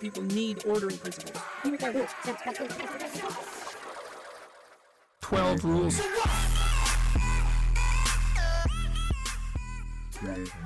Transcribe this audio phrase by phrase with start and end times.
[0.00, 1.36] People need ordering principles.
[5.20, 6.00] 12 rules.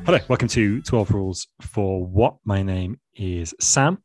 [0.06, 2.36] Hello, welcome to 12 Rules for What?
[2.44, 3.98] My name is Sam.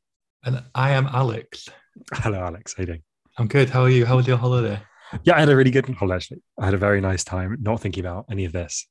[0.43, 1.67] And I am Alex.
[2.13, 2.73] Hello, Alex.
[2.75, 3.03] How are you doing?
[3.37, 3.69] I'm good.
[3.69, 4.05] How are you?
[4.05, 4.79] How was your holiday?
[5.23, 6.41] Yeah, I had a really good holiday, actually.
[6.59, 8.87] I had a very nice time not thinking about any of this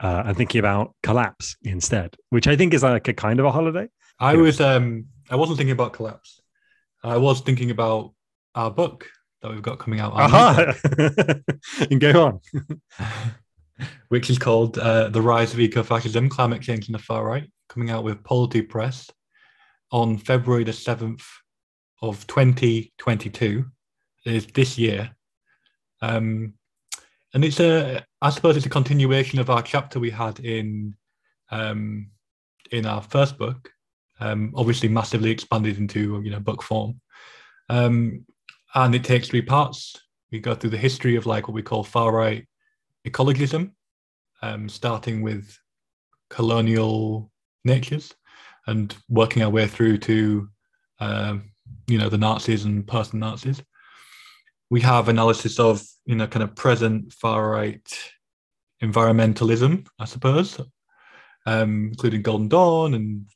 [0.00, 3.50] uh, and thinking about collapse instead, which I think is like a kind of a
[3.52, 3.88] holiday.
[4.18, 4.40] I Yeah.
[4.40, 6.42] was um I wasn't thinking about collapse.
[7.02, 8.12] I was thinking about
[8.54, 9.08] our book
[9.40, 10.74] that we've got coming out, Aha!
[11.90, 12.40] and go on.
[14.08, 17.88] which is called uh, "The Rise of Ecofascism: Climate Change and the Far Right," coming
[17.90, 19.10] out with Polity Press
[19.90, 21.26] on February the seventh
[22.02, 23.64] of 2022.
[24.26, 25.16] Is this year,
[26.02, 26.52] um,
[27.32, 30.94] and it's a I suppose it's a continuation of our chapter we had in
[31.50, 32.10] um,
[32.70, 33.72] in our first book,
[34.22, 37.00] um, obviously massively expanded into you know book form,
[37.68, 38.24] um,
[38.74, 40.00] and it takes three parts.
[40.30, 42.46] We go through the history of like what we call far right
[43.06, 43.72] ecologism,
[44.40, 45.58] um, starting with
[46.30, 47.30] colonial
[47.64, 48.14] natures
[48.68, 50.48] and working our way through to
[51.00, 51.50] um,
[51.88, 53.60] you know the Nazis and post Nazis.
[54.70, 57.86] We have analysis of you know kind of present far right
[58.80, 60.60] environmentalism, I suppose,
[61.44, 63.26] um, including Golden Dawn and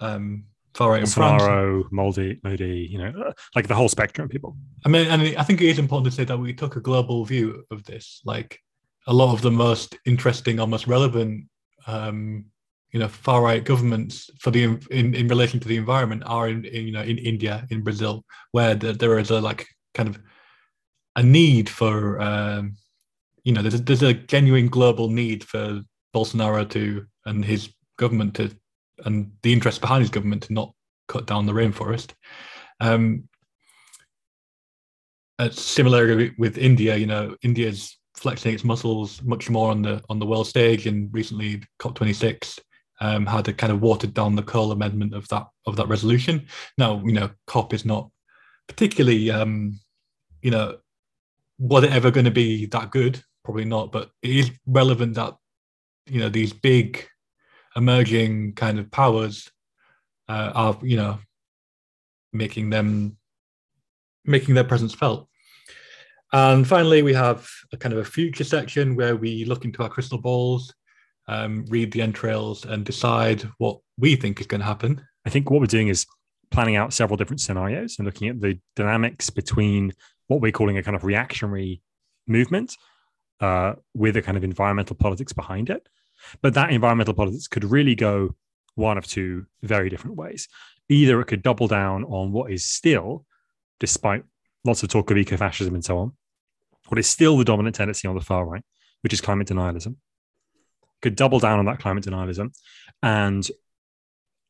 [0.00, 1.42] um, far right in France.
[1.42, 4.56] Bolsonaro, Moldy, Modi, you know, uh, like the whole spectrum of people.
[4.84, 7.24] I mean, and I think it is important to say that we took a global
[7.24, 8.20] view of this.
[8.24, 8.60] Like
[9.06, 11.46] a lot of the most interesting, almost relevant,
[11.86, 12.46] um,
[12.90, 16.64] you know, far right governments for the in, in relation to the environment are in,
[16.64, 20.18] in you know in India, in Brazil, where the, there is a like kind of
[21.16, 22.76] a need for um,
[23.44, 25.82] you know there's a, there's a genuine global need for
[26.14, 28.54] Bolsonaro to and his government to
[29.04, 30.72] and the interest behind his government to not
[31.08, 32.12] cut down the rainforest.
[32.80, 33.28] Um,
[35.38, 40.18] uh, similarly with India, you know, India's flexing its muscles much more on the on
[40.18, 42.58] the world stage, and recently COP26
[43.00, 46.46] um, had a kind of watered down the coal amendment of that of that resolution.
[46.78, 48.10] Now, you know, COP is not
[48.68, 49.78] particularly, um,
[50.42, 50.78] you know,
[51.58, 53.22] was it ever going to be that good?
[53.44, 55.36] Probably not, but it is relevant that
[56.06, 57.06] you know these big
[57.76, 59.50] emerging kind of powers
[60.28, 61.18] uh, are you know
[62.32, 63.16] making them
[64.24, 65.28] making their presence felt.
[66.32, 69.88] And finally, we have a kind of a future section where we look into our
[69.88, 70.74] crystal balls,
[71.28, 75.00] um, read the entrails, and decide what we think is going to happen.
[75.24, 76.06] I think what we're doing is
[76.50, 79.92] planning out several different scenarios and looking at the dynamics between
[80.26, 81.82] what we're calling a kind of reactionary
[82.26, 82.76] movement
[83.40, 85.88] uh, with a kind of environmental politics behind it.
[86.42, 88.34] But that environmental politics could really go
[88.74, 90.48] one of two very different ways.
[90.88, 93.24] Either it could double down on what is still,
[93.80, 94.24] despite
[94.64, 96.12] lots of talk of ecofascism and so on,
[96.88, 98.62] what is still the dominant tendency on the far right,
[99.02, 99.96] which is climate denialism.
[101.02, 102.54] Could double down on that climate denialism
[103.02, 103.48] and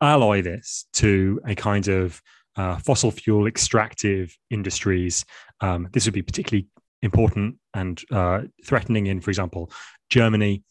[0.00, 2.20] alloy this to a kind of
[2.56, 5.24] uh, fossil fuel extractive industries.
[5.60, 6.68] Um, this would be particularly
[7.02, 9.70] important and uh, threatening in, for example,
[10.10, 10.62] Germany.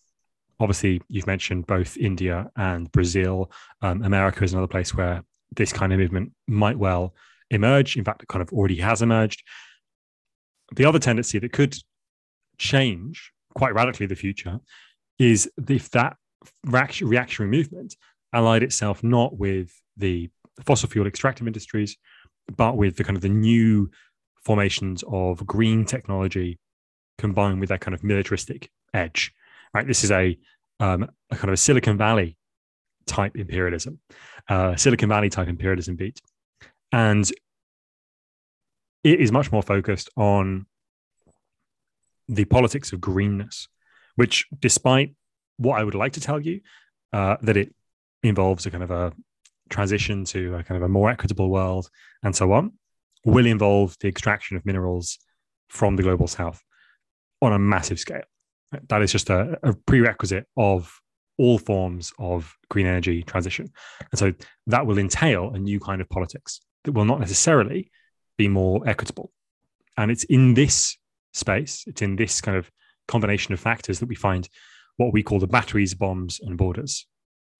[0.63, 3.51] Obviously, you've mentioned both India and Brazil.
[3.81, 5.21] Um, America is another place where
[5.53, 7.13] this kind of movement might well
[7.49, 7.97] emerge.
[7.97, 9.43] In fact, it kind of already has emerged.
[10.73, 11.75] The other tendency that could
[12.57, 14.59] change quite radically the future
[15.19, 16.15] is if that
[16.65, 17.97] reactionary movement
[18.31, 20.29] allied itself not with the
[20.65, 21.97] fossil fuel extractive industries,
[22.55, 23.91] but with the kind of the new
[24.45, 26.57] formations of green technology
[27.17, 29.33] combined with that kind of militaristic edge.
[29.73, 30.37] Right, this is a,
[30.83, 32.35] um, a kind of a Silicon Valley
[33.05, 33.99] type imperialism,
[34.49, 36.19] uh, Silicon Valley type imperialism beat,
[36.91, 37.31] and
[39.03, 40.65] it is much more focused on
[42.27, 43.67] the politics of greenness,
[44.15, 45.15] which, despite
[45.57, 46.59] what I would like to tell you,
[47.13, 47.73] uh, that it
[48.21, 49.13] involves a kind of a
[49.69, 51.89] transition to a kind of a more equitable world
[52.23, 52.73] and so on,
[53.25, 55.17] will involve the extraction of minerals
[55.69, 56.61] from the global south
[57.41, 58.23] on a massive scale.
[58.89, 60.91] That is just a, a prerequisite of
[61.37, 63.71] all forms of green energy transition.
[64.11, 64.33] And so
[64.67, 67.91] that will entail a new kind of politics that will not necessarily
[68.37, 69.31] be more equitable.
[69.97, 70.97] And it's in this
[71.33, 72.69] space, it's in this kind of
[73.07, 74.47] combination of factors that we find
[74.97, 77.07] what we call the batteries, bombs, and borders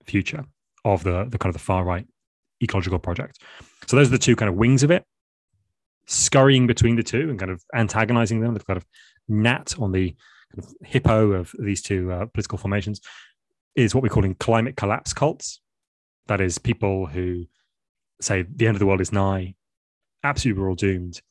[0.06, 0.46] future
[0.86, 2.06] of the, the kind of the far right
[2.62, 3.42] ecological project.
[3.88, 5.04] So those are the two kind of wings of it.
[6.06, 8.86] Scurrying between the two and kind of antagonizing them, the kind of
[9.28, 10.16] gnat on the
[10.84, 13.02] hippo of these two uh, political formations
[13.76, 15.62] is what we're calling climate collapse cults.
[16.28, 17.46] That is people who
[18.22, 19.56] say the end of the world is nigh,
[20.24, 21.22] absolutely we're all doomed.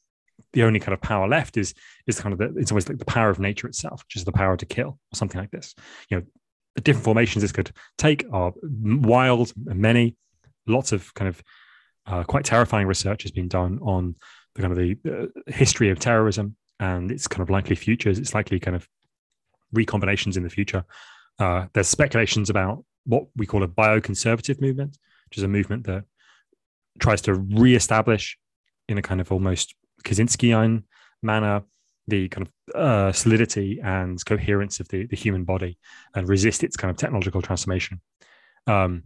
[0.52, 1.74] The only kind of power left is
[2.06, 4.32] is kind of the, it's always like the power of nature itself, which is the
[4.32, 5.74] power to kill or something like this.
[6.08, 6.24] You know,
[6.74, 10.16] the different formations this could take are wild and many.
[10.66, 11.42] Lots of kind of
[12.06, 14.14] uh, quite terrifying research has been done on
[14.54, 18.18] the kind of the uh, history of terrorism and its kind of likely futures.
[18.18, 18.88] It's likely kind of
[19.74, 20.84] recombinations in the future.
[21.38, 24.98] Uh, there's speculations about what we call a bioconservative movement,
[25.28, 26.04] which is a movement that
[26.98, 28.38] tries to re-establish
[28.88, 29.74] in a kind of almost
[30.04, 30.84] Kaczynskian
[31.22, 31.62] manner
[32.08, 35.78] the kind of uh, solidity and coherence of the, the human body
[36.14, 38.00] and resist its kind of technological transformation.
[38.66, 39.04] Um,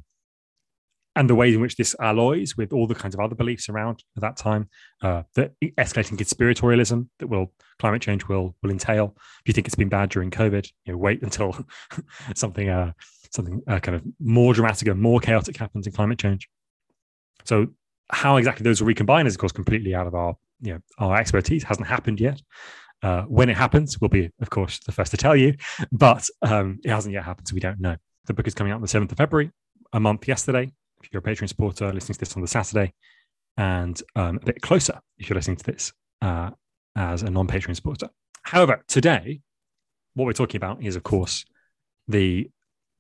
[1.17, 4.05] and the ways in which this alloys with all the kinds of other beliefs around
[4.17, 4.69] at that time,
[5.03, 9.17] uh, the escalating conspiratorialism that will climate change will will entail.
[9.17, 11.57] If you think it's been bad during COVID, you know, wait until
[12.35, 12.93] something uh,
[13.33, 16.49] something uh, kind of more dramatic and more chaotic happens in climate change.
[17.45, 17.69] So,
[18.13, 21.17] how exactly those will recombine is, of course, completely out of our you know our
[21.17, 21.65] expertise.
[21.65, 22.41] Hasn't happened yet.
[23.03, 25.55] Uh, when it happens, we'll be, of course, the first to tell you,
[25.93, 27.95] but um, it hasn't yet happened, so we don't know.
[28.25, 29.51] The book is coming out on the 7th of February,
[29.93, 30.73] a month yesterday.
[31.03, 32.93] If you're a Patreon supporter listening to this on the Saturday,
[33.57, 36.51] and um, a bit closer if you're listening to this uh,
[36.95, 38.09] as a non Patreon supporter.
[38.43, 39.41] However, today,
[40.15, 41.45] what we're talking about is, of course,
[42.09, 42.51] the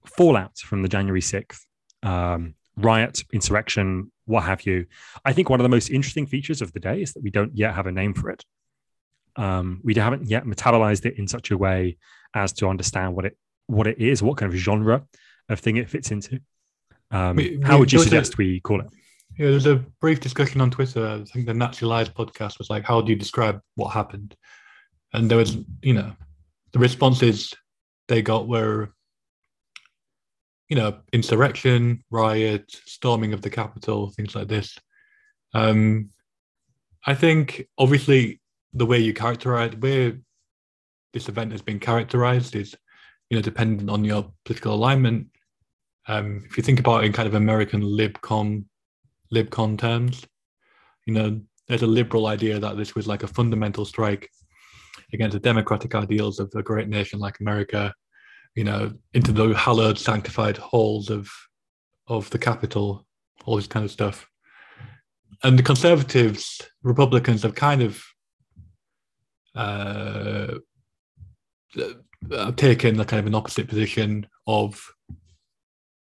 [0.04, 1.60] fallout from the January 6th
[2.02, 4.86] um, riot, insurrection, what have you.
[5.24, 7.56] I think one of the most interesting features of the day is that we don't
[7.56, 8.44] yet have a name for it.
[9.36, 11.98] Um, we haven't yet metabolized it in such a way
[12.34, 15.04] as to understand what it what it is, what kind of genre
[15.48, 16.40] of thing it fits into.
[17.10, 18.86] Um, we, how would you suggest a, we call it?
[19.38, 21.06] Yeah, there's a brief discussion on Twitter.
[21.06, 24.34] I think the Naturalized podcast was like, "How do you describe what happened?"
[25.12, 26.12] And there was, you know,
[26.72, 27.54] the responses
[28.08, 28.90] they got were,
[30.68, 34.76] you know, insurrection, riot, storming of the Capitol, things like this.
[35.54, 36.10] Um,
[37.06, 38.40] I think obviously
[38.74, 40.18] the way you characterize where
[41.12, 42.74] this event has been characterized is,
[43.30, 45.28] you know, dependent on your political alignment.
[46.08, 48.64] Um, if you think about it in kind of American libcon
[49.34, 50.24] libcon terms,
[51.06, 54.30] you know, there's a liberal idea that this was like a fundamental strike
[55.12, 57.92] against the democratic ideals of a great nation like America,
[58.54, 61.28] you know, into the hallowed, sanctified halls of
[62.08, 63.04] of the Capitol,
[63.44, 64.28] all this kind of stuff.
[65.42, 68.02] And the conservatives, Republicans have kind of
[69.56, 70.54] uh,
[72.56, 74.80] taken a kind of an opposite position of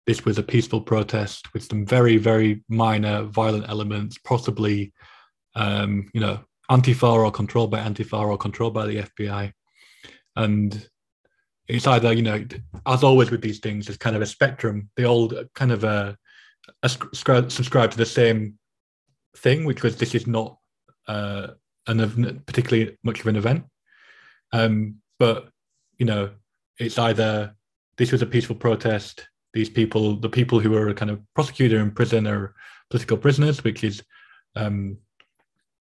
[0.06, 4.94] this was a peaceful protest with some very, very minor violent elements, possibly,
[5.56, 9.52] um, you know, Antifa or controlled by Antifa or controlled by the FBI.
[10.36, 10.90] And
[11.68, 12.46] it's either, you know,
[12.86, 14.90] as always with these things, it's kind of a spectrum.
[14.96, 16.14] They all kind of uh,
[16.86, 18.60] subscribe to the same
[19.38, 20.58] thing, which was this is not
[21.08, 21.48] uh,
[21.88, 23.66] an particularly much of an event.
[24.52, 25.50] Um, but
[25.98, 26.32] you know,
[26.80, 27.56] it's either
[27.98, 29.28] this was a peaceful protest.
[29.56, 32.54] These people, the people who are kind of prosecuted in prison, are
[32.90, 34.04] political prisoners, which is
[34.56, 34.98] um,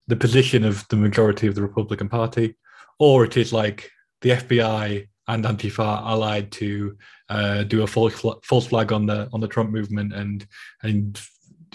[0.08, 2.56] the position of the majority of the Republican Party,
[3.00, 3.90] or it is like
[4.22, 6.98] the FBI and Antifa allied to
[7.30, 8.14] uh, do a false
[8.44, 10.46] false flag on the on the Trump movement and
[10.82, 11.22] and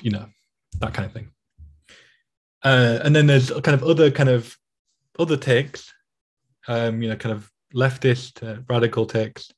[0.02, 0.26] you know
[0.80, 1.30] that kind of thing.
[2.62, 4.54] Uh, and then there's kind of other kind of
[5.18, 5.92] other takes,
[6.68, 9.50] um, you know, kind of leftist uh, radical takes,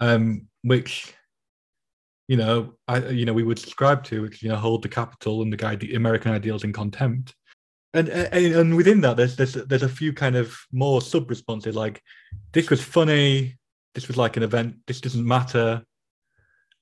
[0.00, 1.12] um, which
[2.28, 5.42] you know, I you know we would subscribe to, which you know hold the capital
[5.42, 7.34] and the the American ideals in contempt.
[7.94, 11.76] And, and and within that, there's there's there's a few kind of more sub responses
[11.76, 12.02] like
[12.52, 13.56] this was funny,
[13.94, 15.82] this was like an event, this doesn't matter,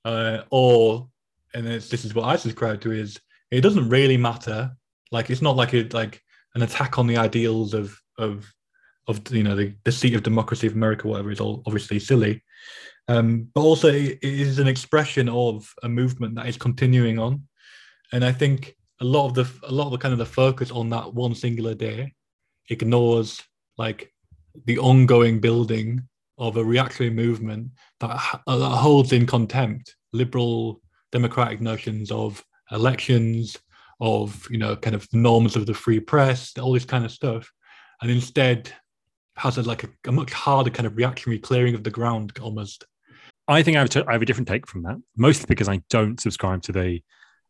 [0.03, 1.07] uh, or
[1.53, 3.19] and this is what I subscribe to is
[3.51, 4.75] it doesn't really matter
[5.11, 6.21] like it's not like a like
[6.55, 8.51] an attack on the ideals of of
[9.07, 12.43] of you know the, the seat of democracy of America, whatever is all obviously silly.
[13.07, 17.43] Um, but also it is an expression of a movement that is continuing on.
[18.11, 20.71] And I think a lot of the a lot of the kind of the focus
[20.71, 22.13] on that one singular day
[22.69, 23.43] ignores
[23.77, 24.11] like
[24.65, 26.07] the ongoing building
[26.37, 27.69] of a reactionary movement
[27.99, 30.81] that, that holds in contempt liberal
[31.11, 33.57] democratic notions of elections,
[33.99, 37.51] of you know kind of norms of the free press, all this kind of stuff,
[38.01, 38.71] and instead
[39.37, 42.85] has a like a, a much harder kind of reactionary clearing of the ground almost.
[43.47, 46.63] I think I have, have a different take from that, mostly because I don't subscribe
[46.63, 47.01] to the,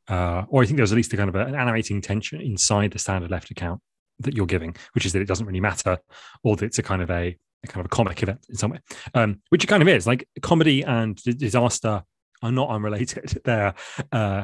[0.10, 3.00] uh, or I think there's at least a kind of an animating tension inside the
[3.00, 3.82] standard left account
[4.20, 5.98] that you're giving, which is that it doesn't really matter,
[6.44, 8.72] or that it's a kind of a, a kind of a comic event in some
[8.72, 8.80] way,
[9.14, 10.06] um, which it kind of is.
[10.06, 12.04] Like comedy and disaster
[12.42, 13.42] are not unrelated.
[13.46, 13.74] They're
[14.12, 14.44] uh,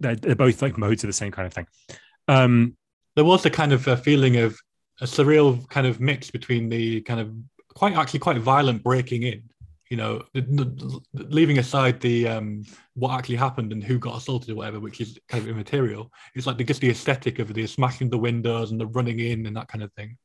[0.00, 1.66] they're, they're both like modes of the same kind of thing.
[2.26, 2.76] Um,
[3.16, 4.58] there was a kind of a feeling of
[5.00, 7.32] a surreal kind of mix between the kind of
[7.74, 9.42] quite actually quite violent breaking in
[9.90, 10.22] you know
[11.14, 12.62] leaving aside the um
[12.94, 16.46] what actually happened and who got assaulted or whatever which is kind of immaterial it's
[16.46, 19.56] like the, just the aesthetic of the smashing the windows and the running in and
[19.56, 20.16] that kind of thing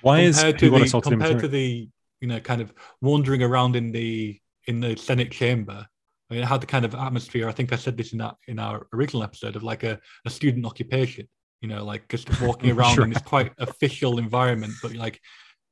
[0.00, 1.88] why compared is to the, compared to the
[2.20, 5.86] you know kind of wandering around in the in the senate chamber
[6.32, 7.46] I mean, it had the kind of atmosphere.
[7.46, 10.30] I think I said this in that in our original episode of like a, a
[10.30, 11.28] student occupation.
[11.62, 13.04] You know, like just walking around Sure.
[13.04, 15.20] in this quite official environment, but like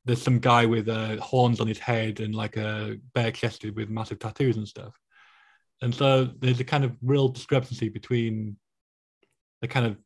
[0.07, 3.91] there's some guy with uh, horns on his head and like a bare chested with
[3.91, 4.95] massive tattoos and stuff.
[5.83, 8.57] And so there's a kind of real discrepancy between
[9.61, 9.97] the kind of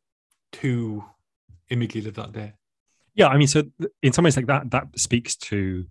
[0.51, 1.03] two
[1.69, 2.53] images of that day.
[3.13, 3.63] Yeah, I mean, so
[4.03, 5.85] in some ways, like that, that speaks to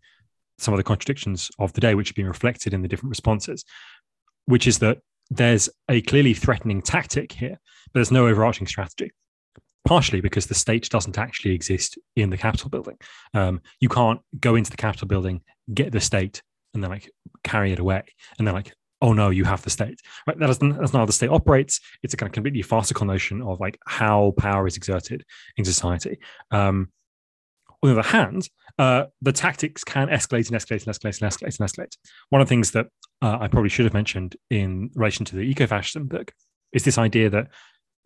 [0.58, 3.64] some of the contradictions of the day, which have been reflected in the different responses,
[4.46, 4.98] which is that
[5.30, 9.12] there's a clearly threatening tactic here, but there's no overarching strategy.
[9.84, 12.96] Partially because the state doesn't actually exist in the Capitol building.
[13.34, 17.10] Um, you can't go into the Capitol building, get the state, and then like
[17.42, 18.02] carry it away,
[18.38, 18.72] and then like,
[19.02, 20.00] oh no, you have the state.
[20.26, 20.38] Right?
[20.38, 21.80] That's not how the state operates.
[22.02, 25.24] It's a kind of completely farcical notion of like how power is exerted
[25.56, 26.18] in society.
[26.50, 26.88] Um,
[27.82, 28.48] on the other hand,
[28.78, 31.96] uh, the tactics can escalate and escalate and escalate and escalate and escalate.
[32.30, 32.86] One of the things that
[33.20, 36.32] uh, I probably should have mentioned in relation to the ecofascism book
[36.72, 37.48] is this idea that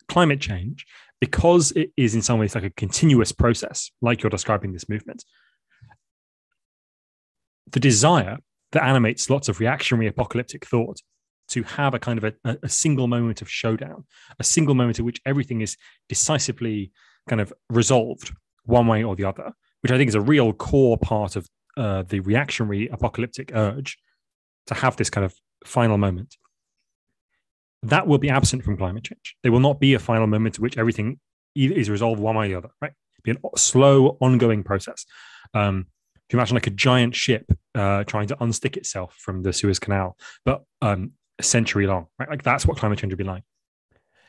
[0.08, 0.86] climate change,
[1.20, 5.24] because it is in some ways like a continuous process, like you're describing this movement,
[7.70, 8.38] the desire
[8.72, 11.00] that animates lots of reactionary apocalyptic thought
[11.48, 14.04] to have a kind of a, a single moment of showdown,
[14.38, 15.76] a single moment at which everything is
[16.08, 16.92] decisively
[17.28, 18.32] kind of resolved
[18.64, 22.02] one way or the other, which I think is a real core part of uh,
[22.02, 23.98] the reactionary apocalyptic urge
[24.66, 25.34] to have this kind of
[25.64, 26.36] final moment.
[27.82, 29.36] That will be absent from climate change.
[29.42, 31.20] There will not be a final moment at which everything
[31.54, 32.92] is resolved one way or the other, right?
[33.24, 35.04] It'll be a slow, ongoing process.
[35.54, 35.86] Um,
[36.28, 39.78] if you imagine like a giant ship uh, trying to unstick itself from the Suez
[39.78, 42.28] Canal, but um, a century long, right?
[42.28, 43.44] Like that's what climate change would be like.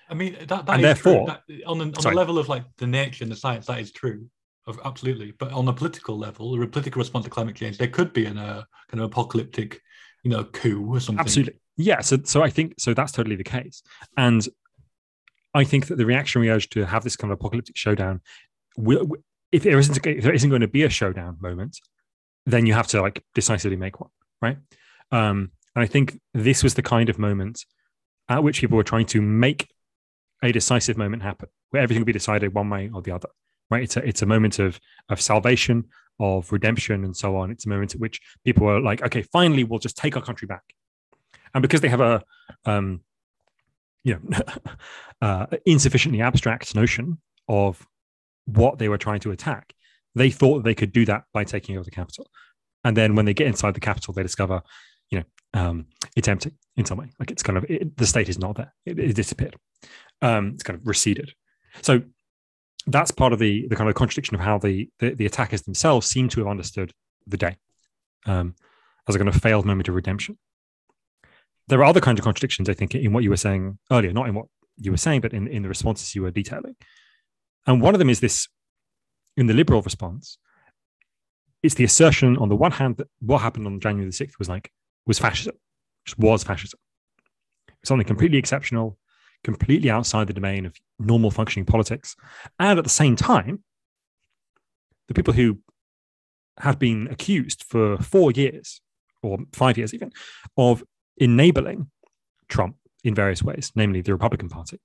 [0.09, 1.11] I mean, that, that And is true.
[1.11, 3.79] therefore- That, on, the, on the level of like the nature and the science, that
[3.79, 4.27] is true.
[4.65, 5.33] Of, absolutely.
[5.37, 8.37] But on a political level, a political response to climate change, there could be an
[8.37, 9.81] uh, kind of apocalyptic,
[10.23, 11.19] you know, coup or something.
[11.19, 11.59] Absolutely.
[11.79, 12.01] Yeah.
[12.01, 12.93] So, so I think so.
[12.93, 13.81] That's totally the case,
[14.17, 14.47] and
[15.53, 18.21] I think that the reactionary urge to have this kind of apocalyptic showdown
[18.77, 19.07] will,
[19.51, 21.79] if there isn't, if there isn't going to be a showdown moment,
[22.45, 24.57] then you have to like decisively make one, right?
[25.11, 27.65] Um, and I think this was the kind of moment
[28.27, 29.69] at which people were trying to make
[30.43, 33.29] a decisive moment happen, where everything will be decided one way or the other,
[33.69, 33.83] right?
[33.83, 35.85] It's a it's a moment of of salvation,
[36.19, 37.51] of redemption, and so on.
[37.51, 40.45] It's a moment at which people are like, okay, finally, we'll just take our country
[40.45, 40.63] back,
[41.53, 42.23] and because they have a
[42.65, 43.01] um,
[44.03, 44.39] you know
[45.21, 47.85] uh, insufficiently abstract notion of
[48.45, 49.73] what they were trying to attack,
[50.15, 52.29] they thought they could do that by taking over the Capitol,
[52.83, 54.61] and then when they get inside the Capitol, they discover,
[55.09, 57.09] you know, um, it's empty in some way.
[57.19, 59.55] Like it's kind of it, the state is not there; it, it disappeared.
[60.21, 61.33] Um, it's kind of receded.
[61.81, 62.01] So
[62.87, 66.07] that's part of the the kind of contradiction of how the the, the attackers themselves
[66.07, 66.93] seem to have understood
[67.27, 67.57] the day
[68.25, 68.55] um,
[69.07, 70.37] as a kind of failed moment of redemption.
[71.69, 74.27] There are other kinds of contradictions, I think, in what you were saying earlier, not
[74.27, 74.47] in what
[74.77, 76.75] you were saying, but in, in the responses you were detailing.
[77.67, 78.47] And one of them is this
[79.37, 80.37] in the liberal response,
[81.61, 84.49] it's the assertion on the one hand that what happened on January the 6th was
[84.49, 84.71] like
[85.05, 85.55] was fascism,
[86.05, 86.79] just was fascism.
[87.83, 88.97] Something completely exceptional,
[89.43, 92.15] completely outside the domain of normal functioning politics.
[92.59, 93.63] And at the same time,
[95.07, 95.59] the people who
[96.59, 98.81] have been accused for four years
[99.21, 100.11] or five years even
[100.57, 100.83] of
[101.19, 101.89] enabling
[102.47, 104.79] Trump in various ways, namely the Republican Party.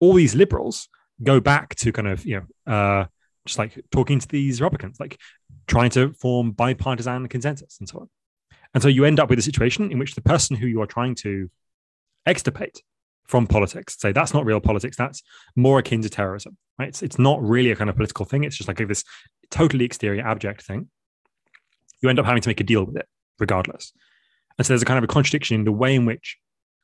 [0.00, 0.88] All these liberals
[1.22, 3.06] go back to kind of, you know, uh,
[3.46, 5.18] just like talking to these Republicans, like
[5.66, 8.10] trying to form bipartisan consensus and so on.
[8.72, 10.86] And so you end up with a situation in which the person who you are
[10.86, 11.50] trying to
[12.26, 12.82] extirpate
[13.26, 15.22] from politics, say that's not real politics, that's
[15.56, 16.88] more akin to terrorism, right?
[16.88, 18.44] It's, it's not really a kind of political thing.
[18.44, 19.04] It's just like this
[19.50, 20.88] totally exterior, abject thing.
[22.02, 23.06] You end up having to make a deal with it
[23.38, 23.92] regardless.
[24.58, 26.38] And so there's a kind of a contradiction in the way in which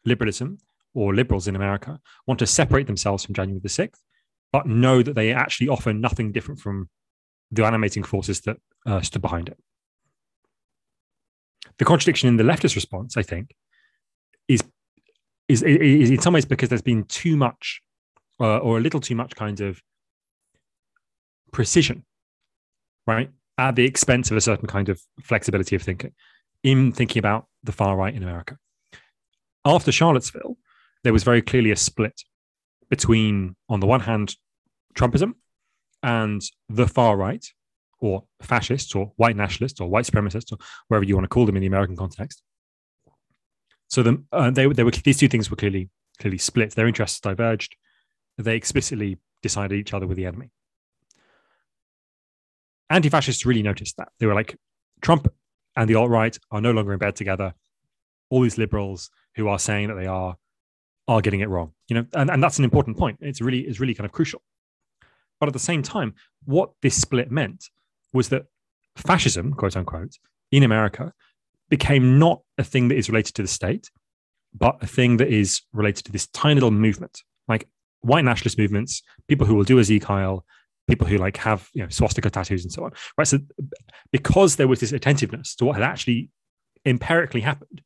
[0.04, 0.58] liberalism
[0.94, 4.00] or liberals in America want to separate themselves from January the 6th,
[4.52, 6.88] but know that they actually offer nothing different from
[7.52, 9.58] the animating forces that uh, stood behind it.
[11.78, 13.54] The contradiction in the leftist response, I think,
[14.48, 14.62] is
[15.48, 17.80] is, is in some ways because there's been too much
[18.38, 19.82] uh, or a little too much kind of
[21.52, 22.04] precision,
[23.06, 26.12] right, at the expense of a certain kind of flexibility of thinking
[26.62, 28.58] in thinking about the far right in America.
[29.64, 30.56] After Charlottesville,
[31.04, 32.22] there was very clearly a split
[32.88, 34.36] between, on the one hand,
[34.94, 35.34] Trumpism
[36.02, 37.44] and the far right,
[38.00, 41.56] or fascists, or white nationalists, or white supremacists, or wherever you want to call them
[41.56, 42.42] in the American context.
[43.88, 46.74] So the, uh, they, they were these two things were clearly clearly split.
[46.74, 47.76] Their interests diverged.
[48.38, 50.50] They explicitly decided each other were the enemy.
[52.88, 54.08] Anti-fascists really noticed that.
[54.18, 54.56] They were like,
[55.00, 55.28] Trump
[55.76, 57.54] and the alt-right are no longer in bed together.
[58.28, 60.36] All these liberals who are saying that they are
[61.08, 61.72] are getting it wrong.
[61.88, 63.18] You know, and, and that's an important point.
[63.20, 64.42] It's really it's really kind of crucial.
[65.38, 67.64] But at the same time, what this split meant
[68.12, 68.46] was that
[68.96, 70.18] fascism, quote unquote,
[70.52, 71.12] in America
[71.68, 73.90] became not a thing that is related to the state,
[74.52, 77.68] but a thing that is related to this tiny little movement, like
[78.00, 80.00] white nationalist movements, people who will do as E.
[80.00, 80.44] Kyle,
[80.88, 82.92] people who like have you know swastika tattoos and so on.
[83.16, 83.26] Right.
[83.26, 83.38] So
[84.12, 86.30] because there was this attentiveness to what had actually
[86.84, 87.82] empirically happened,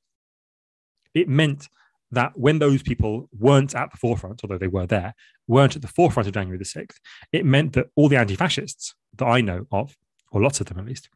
[1.14, 1.68] it meant
[2.10, 5.14] that when those people weren't at the forefront, although they were there,
[5.46, 6.96] weren't at the forefront of January the 6th,
[7.32, 9.96] it meant that all the anti fascists that I know of,
[10.30, 11.08] or lots of them at least,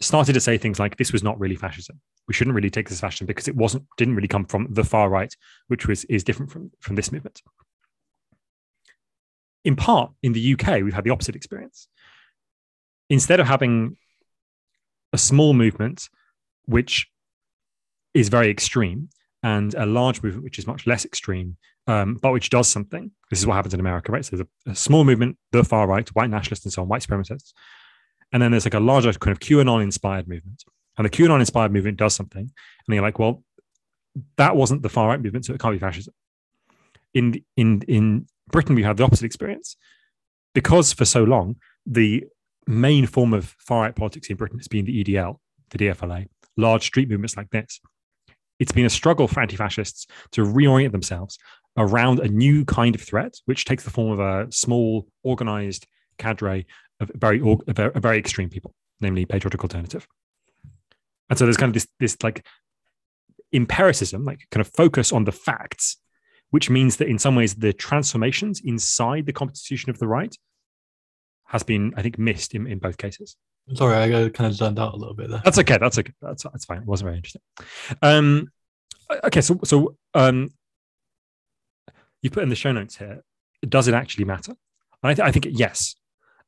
[0.00, 2.00] started to say things like this was not really fascism.
[2.28, 4.84] We shouldn't really take this as fascism because it wasn't didn't really come from the
[4.84, 5.34] far right,
[5.68, 7.40] which was is different from, from this movement.
[9.66, 11.88] In part, in the UK, we've had the opposite experience.
[13.10, 13.96] Instead of having
[15.12, 16.08] a small movement
[16.66, 17.08] which
[18.14, 19.08] is very extreme
[19.42, 21.56] and a large movement which is much less extreme,
[21.88, 23.10] um, but which does something.
[23.28, 24.24] This is what happens in America, right?
[24.24, 27.02] So there's a, a small movement, the far right, white nationalists and so on, white
[27.02, 27.52] supremacists,
[28.32, 30.62] and then there's like a larger kind of QAnon inspired movement.
[30.96, 32.42] And the QAnon inspired movement does something.
[32.42, 33.42] And you're like, well,
[34.36, 36.14] that wasn't the far right movement, so it can't be fascism.
[37.14, 39.76] In in in Britain, we have the opposite experience.
[40.54, 42.24] Because for so long, the
[42.66, 45.38] main form of far right politics in Britain has been the EDL,
[45.70, 46.26] the DFLA,
[46.56, 47.80] large street movements like this.
[48.58, 51.38] It's been a struggle for anti fascists to reorient themselves
[51.76, 55.86] around a new kind of threat, which takes the form of a small, organized
[56.18, 56.66] cadre
[57.00, 60.06] of very of very extreme people, namely patriotic alternative.
[61.28, 62.46] And so there's kind of this this like
[63.52, 65.98] empiricism, like kind of focus on the facts,
[66.50, 70.34] which means that in some ways the transformations inside the constitution of the right
[71.46, 73.36] has been, I think, missed in, in both cases.
[73.74, 75.42] Sorry, I kind of zoned out a little bit there.
[75.44, 75.76] That's okay.
[75.78, 76.12] That's okay.
[76.22, 76.78] That's that's fine.
[76.78, 77.42] It wasn't very interesting.
[78.00, 78.48] Um,
[79.24, 80.50] okay, so so um,
[82.22, 83.24] you put in the show notes here.
[83.68, 84.54] Does it actually matter?
[85.02, 85.96] I, th- I think yes.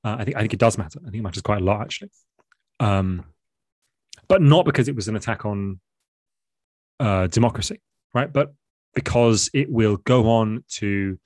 [0.05, 1.01] Uh, I think I think it does matter.
[1.03, 2.11] I think it matters quite a lot actually,
[2.79, 3.25] um,
[4.29, 5.81] but not because it was an attack on
[7.01, 7.81] uh, democracy,
[8.15, 8.33] right?
[8.33, 8.55] But
[8.95, 11.19] because it will go on to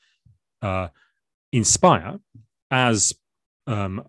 [0.62, 0.88] uh,
[1.52, 2.18] inspire,
[2.70, 3.12] as
[3.66, 4.02] um,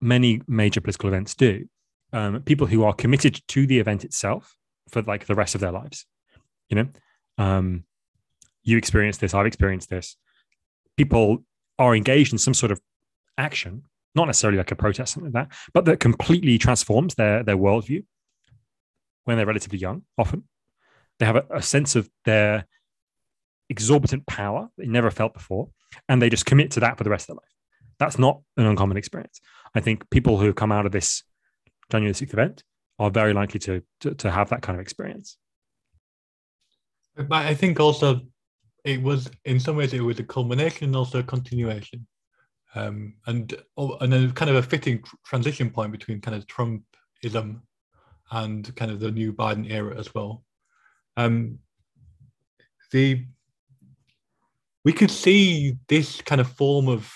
[0.00, 1.66] many major political events do,
[2.12, 4.56] um, people who are committed to the event itself
[4.88, 6.06] for like the rest of their lives.
[6.68, 6.88] You know,
[7.38, 7.84] um,
[8.62, 10.16] you experience this, I've experienced this.
[10.96, 11.44] People
[11.78, 12.80] are engaged in some sort of
[13.36, 13.82] action,
[14.14, 18.04] not necessarily like a protest, something like that, but that completely transforms their their worldview
[19.24, 20.02] when they're relatively young.
[20.16, 20.44] Often,
[21.18, 22.66] they have a, a sense of their
[23.68, 25.68] exorbitant power they never felt before,
[26.08, 27.52] and they just commit to that for the rest of their life.
[27.98, 29.40] That's not an uncommon experience.
[29.74, 31.22] I think people who come out of this
[31.90, 32.64] January 6th event
[32.98, 35.36] are very likely to, to, to have that kind of experience.
[37.16, 38.20] But I think also
[38.84, 42.06] it was in some ways it was a culmination and also a continuation
[42.74, 47.60] um, and oh, and then kind of a fitting transition point between kind of Trumpism
[48.30, 50.43] and kind of the new Biden era as well.
[51.16, 51.58] Um,
[52.92, 53.26] the
[54.84, 57.12] we could see this kind of form of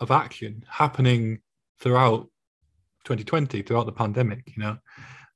[0.00, 1.40] of action happening
[1.78, 2.28] throughout
[3.04, 4.42] 2020, throughout the pandemic.
[4.56, 4.78] You know,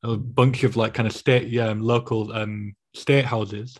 [0.02, 3.78] a bunch of like kind of state, um, local um, state houses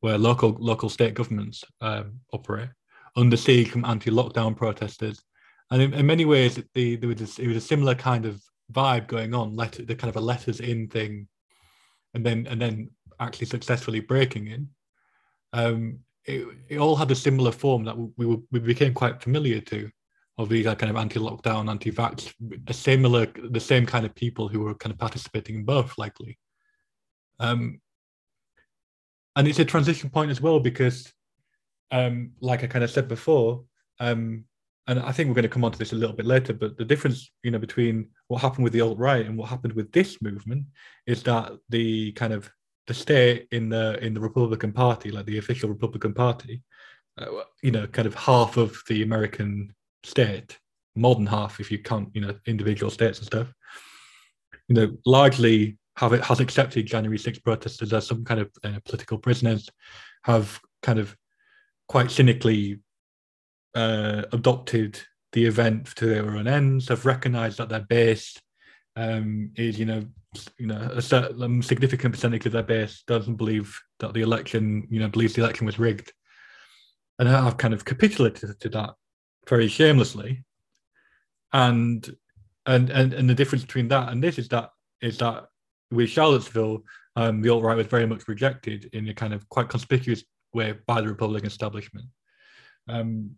[0.00, 2.68] where local local state governments um, operate
[3.16, 5.22] under siege from anti-lockdown protesters.
[5.70, 8.42] And in, in many ways, the, there was a, it was a similar kind of
[8.72, 11.28] vibe going on, letter, the kind of a letters in thing,
[12.14, 14.68] and then and then actually successfully breaking in.
[15.52, 19.60] Um, it, it all had a similar form that we, we, we became quite familiar
[19.60, 19.90] to
[20.38, 22.32] of these kind of anti-lockdown, anti-vax,
[22.66, 26.38] a similar, the same kind of people who were kind of participating in both, likely.
[27.38, 27.80] Um,
[29.36, 31.12] and it's a transition point as well because
[31.90, 33.64] um, like I kind of said before,
[34.00, 34.44] um,
[34.88, 36.76] and I think we're going to come on to this a little bit later, but
[36.76, 39.92] the difference, you know, between what happened with the alt right and what happened with
[39.92, 40.66] this movement
[41.06, 42.50] is that the kind of
[42.88, 46.62] the state in the in the Republican Party, like the official Republican Party,
[47.18, 47.26] uh,
[47.62, 50.58] you know, kind of half of the American state,
[50.96, 53.52] more than half if you count, you know, individual states and stuff,
[54.66, 58.80] you know, largely have it has accepted January 6 protesters as some kind of uh,
[58.84, 59.68] political prisoners,
[60.24, 61.16] have kind of
[61.88, 62.80] quite cynically
[63.74, 65.00] uh, adopted
[65.32, 68.38] the event to their own ends, have recognised that their base
[68.96, 70.04] um, is, you know,
[70.58, 75.00] you know, a certain significant percentage of their base doesn't believe that the election, you
[75.00, 76.12] know, believes the election was rigged,
[77.18, 78.90] and have kind of capitulated to that
[79.48, 80.44] very shamelessly.
[81.52, 82.08] And
[82.66, 84.70] and and and the difference between that and this is that
[85.02, 85.44] is that
[85.90, 86.82] with Charlottesville,
[87.16, 90.74] um, the alt right was very much rejected in a kind of quite conspicuous way
[90.86, 92.06] by the Republican establishment.
[92.88, 93.32] Um,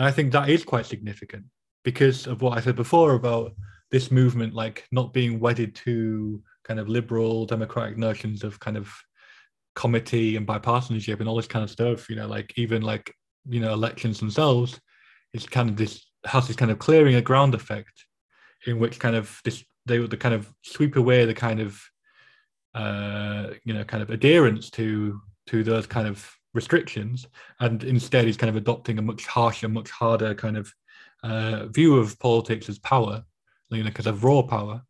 [0.00, 1.44] and I think that is quite significant
[1.84, 3.52] because of what I said before about
[3.90, 8.90] this movement, like not being wedded to kind of liberal democratic notions of kind of
[9.74, 12.08] committee and bipartisanship and all this kind of stuff.
[12.08, 13.14] You know, like even like
[13.46, 14.80] you know elections themselves,
[15.34, 18.06] it's kind of this has this kind of clearing a ground effect
[18.66, 21.78] in which kind of this they would kind of sweep away the kind of
[22.74, 27.26] uh, you know kind of adherence to to those kind of restrictions,
[27.60, 30.72] and instead he's kind of adopting a much harsher, much harder kind of
[31.22, 33.24] uh, view of politics as power,
[33.70, 34.82] you know, because of raw power.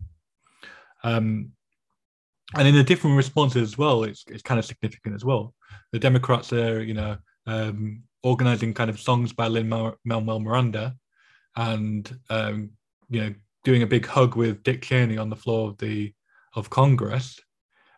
[1.02, 1.52] Um,
[2.56, 5.54] and in a different responses as well, it's it's kind of significant as well.
[5.92, 9.68] The Democrats are, you know, um, organizing kind of songs by Lin
[10.04, 10.96] Manuel Miranda,
[11.56, 12.70] and um,
[13.08, 16.12] you know, doing a big hug with Dick Cheney on the floor of the
[16.54, 17.38] of Congress,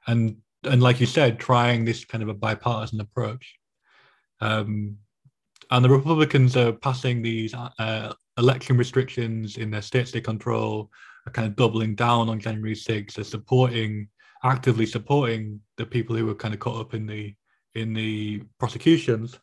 [0.07, 3.57] and and like you said, trying this kind of a bipartisan approach.
[4.41, 4.99] Um,
[5.71, 10.91] and the Republicans are passing these uh, election restrictions in their states they control,
[11.27, 13.15] are kind of doubling down on January 6th.
[13.15, 14.09] They're supporting,
[14.45, 17.35] actively supporting the people who were kind of caught up in the
[17.75, 19.39] in the prosecutions.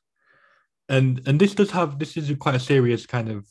[0.87, 3.47] And and this does have this is quite a serious kind of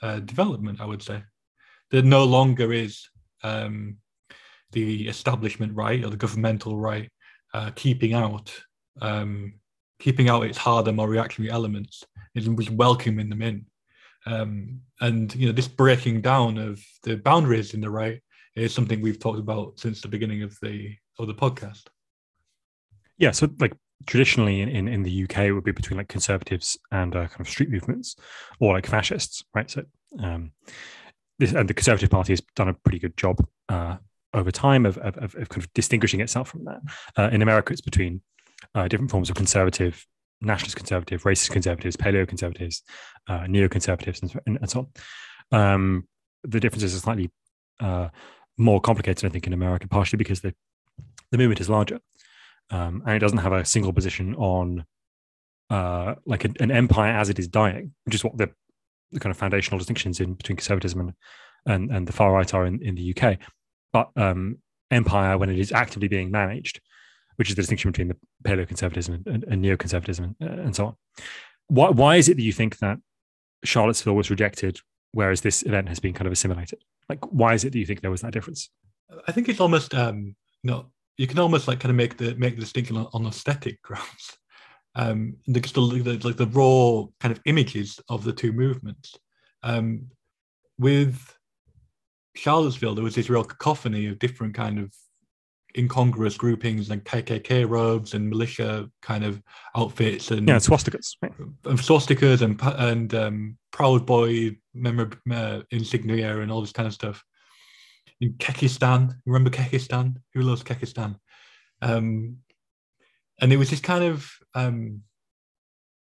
[0.00, 1.22] uh, development, I would say
[1.92, 3.08] there no longer is
[3.44, 3.98] um,
[4.72, 7.08] the establishment right or the governmental right
[7.54, 8.52] uh, keeping out
[9.00, 9.54] um,
[10.02, 12.04] keeping out its harder, more reactionary elements,
[12.34, 13.64] is welcoming them in.
[14.26, 18.20] Um, and you know, this breaking down of the boundaries in the right
[18.56, 21.84] is something we've talked about since the beginning of the of the podcast.
[23.18, 23.74] Yeah, so like
[24.06, 27.40] traditionally in, in, in the UK, it would be between like conservatives and uh, kind
[27.40, 28.16] of street movements,
[28.58, 29.70] or like fascists, right?
[29.70, 29.84] So
[30.18, 30.52] um,
[31.38, 33.96] this, and the Conservative Party has done a pretty good job uh,
[34.34, 36.80] over time of, of, of, kind of distinguishing itself from that.
[37.16, 38.22] Uh, in America, it's between
[38.74, 40.06] uh, different forms of conservative,
[40.40, 42.82] nationalist conservative, racist conservatives, paleo conservatives,
[43.28, 44.88] uh, neoconservatives, and, and, and so
[45.52, 45.60] on.
[45.60, 46.08] Um,
[46.44, 47.30] the differences are slightly
[47.80, 48.08] uh,
[48.56, 50.54] more complicated, I think, in America, partially because the
[51.30, 51.98] the movement is larger
[52.72, 54.84] um, and it doesn't have a single position on
[55.70, 58.50] uh, like an, an empire as it is dying, which is what the
[59.12, 61.12] the kind of foundational distinctions in between conservatism and
[61.66, 63.38] and, and the far right are in, in the UK.
[63.92, 64.58] But um,
[64.90, 66.80] empire, when it is actively being managed,
[67.36, 70.96] which is the distinction between the paleoconservatism and, and, and neoconservatism and, and so on.
[71.68, 72.98] Why, why is it that you think that
[73.64, 74.80] Charlottesville was rejected,
[75.12, 76.80] whereas this event has been kind of assimilated?
[77.08, 78.70] Like, why is it that you think there was that difference?
[79.26, 82.34] I think it's almost um, you know, you can almost like kind of make the
[82.36, 84.38] make the distinction on, on aesthetic grounds
[84.94, 89.16] um, the, the, like the raw kind of images of the two movements.
[89.62, 90.10] Um,
[90.78, 91.36] with
[92.34, 94.92] Charlottesville, there was this real cacophony of different kind of
[95.76, 99.42] incongruous groupings and KKK robes and militia kind of
[99.76, 101.32] outfits and yeah, swastikas, right.
[101.38, 106.94] and swastikas and and um, Proud Boy memor- uh, insignia and all this kind of
[106.94, 107.24] stuff.
[108.20, 110.16] In Kekistan, remember Kekistan?
[110.34, 111.16] Who loves Kekistan?
[111.80, 112.38] Um,
[113.40, 115.02] and it was this kind of um,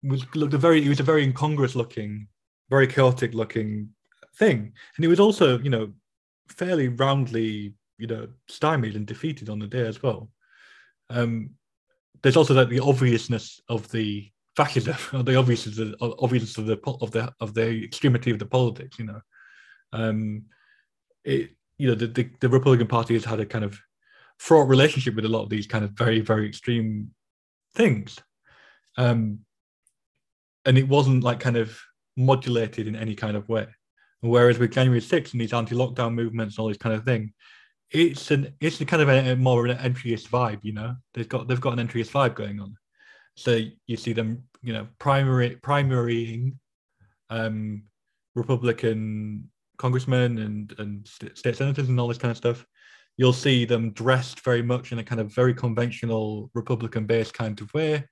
[0.03, 2.29] was looked a very it was a very incongruous looking,
[2.69, 3.91] very chaotic looking
[4.37, 5.93] thing, and it was also you know
[6.51, 10.31] fairly roundly you know stymied and defeated on the day as well.
[11.11, 11.51] Um,
[12.23, 16.67] there's also that the obviousness of the fascism, or the obviousness of the, obviousness of
[16.67, 18.99] the of the of the extremity of the politics.
[18.99, 19.21] You know,
[19.93, 20.45] um,
[21.25, 23.79] it you know the, the, the Republican Party has had a kind of
[24.39, 27.11] fraught relationship with a lot of these kind of very very extreme
[27.75, 28.19] things.
[28.97, 29.41] Um,
[30.65, 31.79] and it wasn't like kind of
[32.17, 33.67] modulated in any kind of way.
[34.21, 37.33] Whereas with January 6th and these anti-lockdown movements and all this kind of thing,
[37.91, 40.95] it's an it's a kind of a, a more an entryist vibe, you know.
[41.15, 42.77] They've got they've got an entryist vibe going on.
[43.35, 46.55] So you see them, you know, primary primarying
[47.31, 47.85] um,
[48.35, 52.67] Republican congressmen and and state senators and all this kind of stuff
[53.21, 57.61] you'll see them dressed very much in a kind of very conventional Republican based kind
[57.61, 58.03] of way,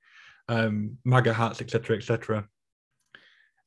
[0.49, 2.47] um, MAGA hats, etc., etc.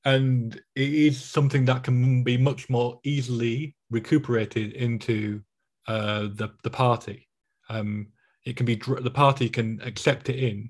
[0.03, 5.41] And it is something that can be much more easily recuperated into
[5.87, 7.27] uh, the, the party.
[7.69, 8.07] um,
[8.45, 10.69] it can be the party can accept it in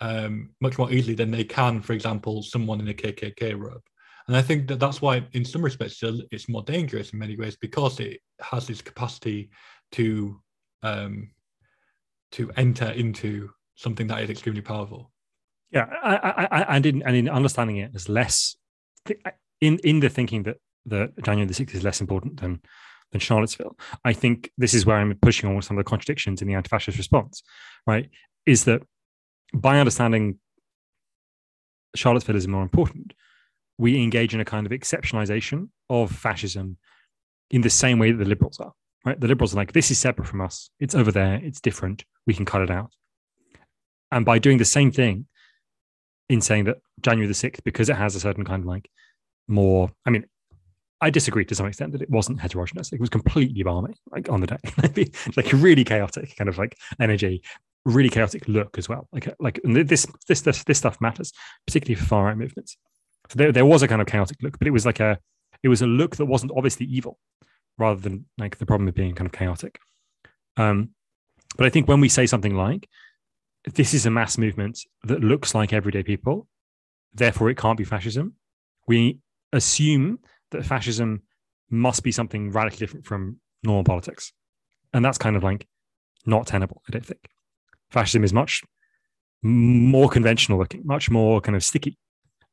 [0.00, 3.82] um, much more easily than they can, for example, someone in a KKK robe.
[4.28, 7.56] And I think that that's why, in some respects, it's more dangerous in many ways
[7.60, 9.50] because it has this capacity
[9.92, 10.40] to
[10.82, 11.30] um,
[12.32, 15.10] to enter into something that is extremely powerful.
[15.72, 18.56] Yeah, I, I, I, and in and in understanding it as less
[19.60, 22.60] in in the thinking that that January the sixth is less important than
[23.12, 23.76] than Charlottesville.
[24.04, 26.98] I think this is where I'm pushing on some of the contradictions in the anti-fascist
[26.98, 27.42] response.
[27.86, 28.10] Right,
[28.46, 28.82] is that
[29.52, 30.38] by understanding
[31.94, 33.14] Charlottesville is more important,
[33.78, 36.76] we engage in a kind of exceptionalization of fascism
[37.50, 38.72] in the same way that the liberals are.
[39.04, 40.70] Right, the liberals are like, this is separate from us.
[40.78, 41.40] It's over there.
[41.42, 42.04] It's different.
[42.26, 42.92] We can cut it out.
[44.12, 45.26] And by doing the same thing,
[46.30, 48.88] in saying that January the 6th, because it has a certain kind of like
[49.48, 50.24] more, I mean,
[51.00, 52.92] I disagree to some extent that it wasn't heterogeneous.
[52.92, 57.42] It was completely balmy, like on the day, like really chaotic kind of like energy,
[57.84, 59.08] really chaotic look as well.
[59.12, 61.32] Like, like this, this, this, this stuff matters,
[61.66, 62.76] particularly for far right movements.
[63.28, 65.18] So there, there was a kind of chaotic look, but it was like a,
[65.64, 67.18] it was a look that wasn't obviously evil,
[67.76, 69.80] rather than like the problem of being kind of chaotic.
[70.56, 70.90] Um,
[71.56, 72.88] but I think when we say something like,
[73.74, 76.46] this is a mass movement that looks like everyday people,
[77.14, 78.34] therefore it can't be fascism.
[78.86, 79.18] We
[79.52, 81.22] assume that fascism
[81.70, 84.32] must be something radically different from normal politics.
[84.92, 85.68] And that's kind of like
[86.26, 87.28] not tenable, I don't think.
[87.90, 88.62] Fascism is much
[89.42, 91.96] more conventional looking, much more kind of sticky,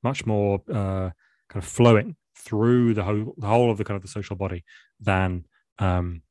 [0.04, 1.10] much more uh,
[1.50, 4.64] kind of flowing through the whole, the whole of the kind of the social body
[5.00, 5.46] than
[5.80, 6.22] um,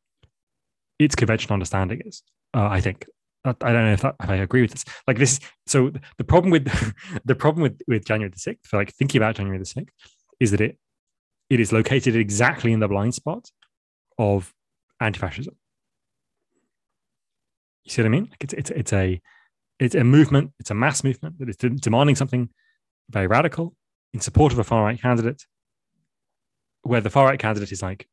[0.98, 2.22] its conventional understanding is,
[2.54, 3.06] uh, I think.
[3.46, 4.84] I don't know if, that, if, I agree with this.
[5.06, 6.66] Like this, so the problem with
[7.24, 9.94] the problem with with January the sixth, like thinking about January the sixth,
[10.40, 10.78] is that it
[11.48, 13.50] it is located exactly in the blind spot
[14.18, 14.52] of
[15.00, 15.54] anti-fascism.
[17.84, 18.28] You see what I mean?
[18.30, 19.20] Like it's it's it's a
[19.78, 22.48] it's a movement, it's a mass movement that is demanding something
[23.10, 23.74] very radical
[24.12, 25.44] in support of a far right candidate,
[26.82, 28.08] where the far right candidate is like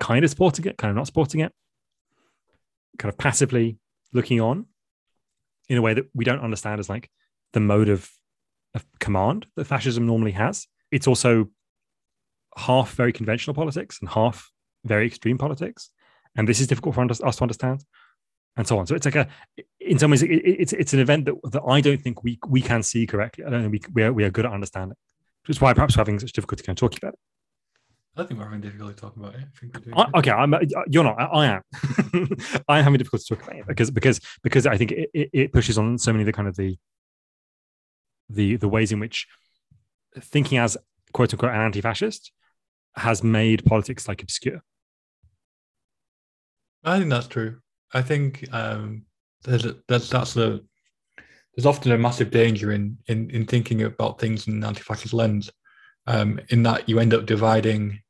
[0.00, 1.52] kind of supporting it, kind of not supporting it,
[2.98, 3.78] kind of passively
[4.12, 4.66] looking on
[5.68, 7.10] in a way that we don't understand as like
[7.52, 8.10] the mode of,
[8.74, 10.66] of command that fascism normally has.
[10.90, 11.48] It's also
[12.56, 14.50] half very conventional politics and half
[14.84, 15.90] very extreme politics.
[16.36, 17.84] And this is difficult for us to understand
[18.56, 18.86] and so on.
[18.86, 19.28] So it's like a,
[19.80, 22.60] in some ways, it, it's it's an event that, that I don't think we we
[22.60, 23.44] can see correctly.
[23.44, 24.96] I don't think we, we, are, we are good at understanding,
[25.42, 27.20] which is why perhaps we're having such difficulty kind of talking about it.
[28.18, 29.92] I think we're having difficulty talking about it.
[29.94, 30.54] I I, okay, I'm,
[30.88, 31.20] you're not.
[31.20, 31.62] I, I am.
[32.68, 35.52] I am having difficulty talking about it because because because I think it, it, it
[35.52, 36.76] pushes on so many of the kind of the
[38.28, 39.26] the the ways in which
[40.18, 40.76] thinking as
[41.12, 42.32] quote unquote an anti-fascist
[42.96, 44.62] has made politics like obscure.
[46.84, 47.58] I think that's true.
[47.92, 49.04] I think um,
[49.44, 50.60] there's a, there's that's a
[51.54, 55.50] there's often a massive danger in in in thinking about things in an anti-fascist lens,
[56.06, 58.00] um, in that you end up dividing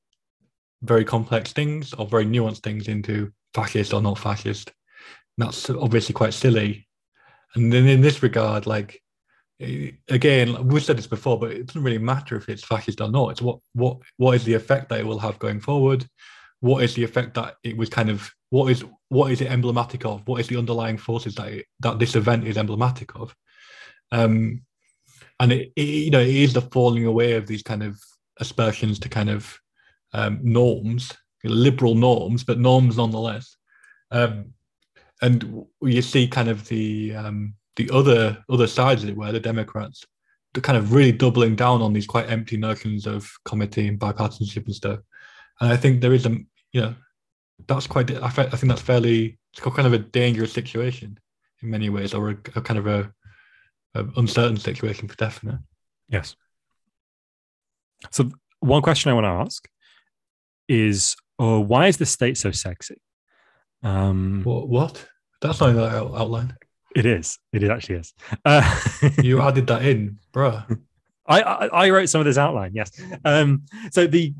[0.82, 4.72] very complex things or very nuanced things into fascist or not fascist.
[5.36, 6.88] And that's obviously quite silly.
[7.54, 9.02] And then in this regard, like
[9.60, 13.30] again, we've said this before, but it doesn't really matter if it's fascist or not.
[13.30, 16.06] It's what what what is the effect that it will have going forward?
[16.60, 20.04] What is the effect that it was kind of what is what is it emblematic
[20.04, 20.26] of?
[20.26, 23.34] What is the underlying forces that it, that this event is emblematic of?
[24.12, 24.62] Um,
[25.40, 27.98] and it, it, you know it is the falling away of these kind of
[28.38, 29.58] aspersions to kind of
[30.12, 31.12] um, norms,
[31.44, 33.56] liberal norms, but norms nonetheless.
[34.10, 34.52] Um,
[35.20, 39.40] and you see kind of the um, the other other sides, as it were, the
[39.40, 40.04] Democrats,
[40.62, 44.74] kind of really doubling down on these quite empty notions of committee and bipartisanship and
[44.74, 45.00] stuff.
[45.60, 46.30] And I think there is a
[46.72, 46.94] you know
[47.66, 51.18] that's quite I, think that's fairly it's kind of a dangerous situation
[51.62, 53.12] in many ways, or a, a kind of a,
[53.94, 55.58] a uncertain situation for definite.
[56.08, 56.36] Yes.
[58.10, 59.68] So one question I want to ask
[60.68, 63.00] is, uh, why is the state so sexy?
[63.82, 64.68] Um, what?
[64.68, 65.08] what?
[65.40, 66.56] That's not that outline.
[66.96, 67.38] It is.
[67.52, 68.12] It actually is.
[68.44, 68.78] Uh,
[69.22, 70.78] you added that in, bruh.
[71.26, 72.72] I, I, I wrote some of this outline.
[72.74, 72.90] Yes.
[73.24, 74.34] Um, so the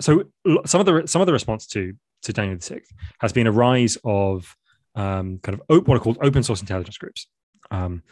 [0.00, 0.24] so
[0.66, 3.52] some of the some of the response to to January the sixth has been a
[3.52, 4.56] rise of
[4.94, 7.28] um, kind of what are called open source intelligence groups,
[7.70, 8.02] um,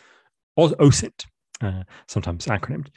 [0.58, 1.26] OSINT,
[1.60, 2.88] uh, sometimes acronymed.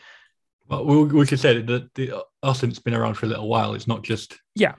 [0.67, 3.73] Well, we, we could say that the OSINT's been around for a little while.
[3.73, 4.75] It's not just yeah,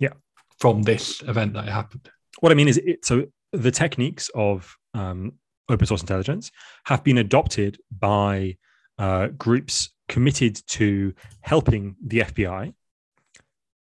[0.00, 0.14] yeah,
[0.58, 2.10] from this event that it happened.
[2.40, 5.32] What I mean is, it, so the techniques of um,
[5.68, 6.50] open source intelligence
[6.84, 8.56] have been adopted by
[8.98, 12.72] uh, groups committed to helping the FBI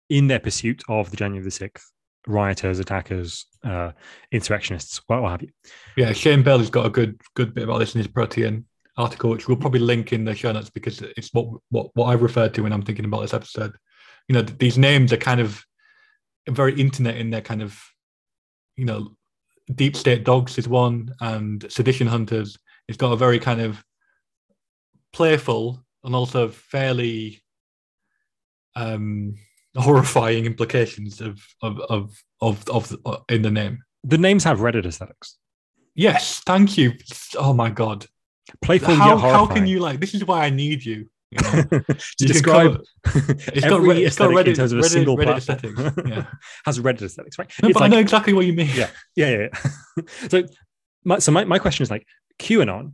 [0.08, 1.84] in their pursuit of the January the 6th
[2.26, 3.92] rioters, attackers, uh,
[4.32, 5.48] insurrectionists, what, what have you.
[5.96, 8.66] Yeah, Shane Bell has got a good good bit about this in his Protean
[9.00, 12.14] article, which we'll probably link in the show notes because it's what what what I
[12.14, 13.72] referred to when I'm thinking about this episode.
[14.28, 15.64] You know, these names are kind of
[16.48, 17.80] very internet in their kind of,
[18.76, 19.16] you know,
[19.74, 22.58] deep state dogs is one, and sedition hunters.
[22.88, 23.82] It's got a very kind of
[25.12, 27.42] playful and also fairly
[28.76, 29.34] um
[29.76, 33.82] horrifying implications of of of of, of uh, in the name.
[34.04, 35.36] The names have Reddit aesthetics.
[35.94, 36.94] Yes, thank you.
[37.36, 38.06] Oh my god,
[38.62, 40.00] Playful how, how can you like?
[40.00, 41.08] This is why I need you.
[41.30, 41.50] you know?
[41.70, 41.84] to
[42.20, 42.80] You describe
[43.14, 45.76] It's got, every Re- it's got Reddit, in terms of a Reddit, single Reddit platform.
[45.76, 46.08] aesthetics.
[46.08, 46.26] Yeah,
[46.64, 47.50] has Reddit aesthetics, right?
[47.62, 48.70] no, It's but like- I know exactly what you mean.
[48.74, 48.90] Yeah.
[49.16, 49.48] yeah, yeah.
[49.96, 50.02] yeah.
[50.28, 50.42] so,
[51.04, 52.06] my, so my, my question is like
[52.38, 52.92] QAnon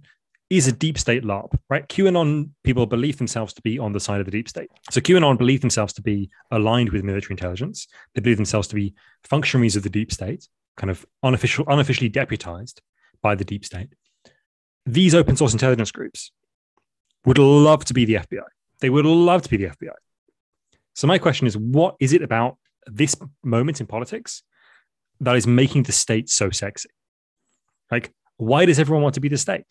[0.49, 1.89] is a deep state LARP, right?
[1.89, 4.69] QAnon people believe themselves to be on the side of the deep state.
[4.91, 7.89] So QAnon believe themselves to be aligned with military intelligence.
[8.15, 12.81] They believe themselves to be functionaries of the deep state, kind of unofficial, unofficially deputized
[13.23, 13.89] by the deep state.
[14.87, 16.31] These open source intelligence groups
[17.25, 18.45] would love to be the FBI.
[18.81, 19.95] They would love to be the FBI.
[20.95, 24.43] So my question is, what is it about this moment in politics
[25.21, 26.89] that is making the state so sexy?
[27.91, 29.65] Like, why does everyone want to be the state?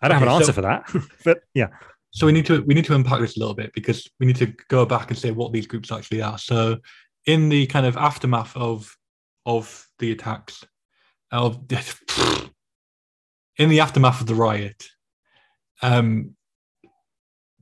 [0.00, 0.88] I don't have an answer so- for that,
[1.24, 1.68] but yeah,
[2.12, 4.36] So we need to we need to unpack this a little bit because we need
[4.36, 6.38] to go back and say what these groups actually are.
[6.38, 6.78] So
[7.26, 8.96] in the kind of aftermath of
[9.44, 10.64] of the attacks,
[11.32, 11.66] of
[13.58, 14.84] in the aftermath of the riot,
[15.82, 16.34] um,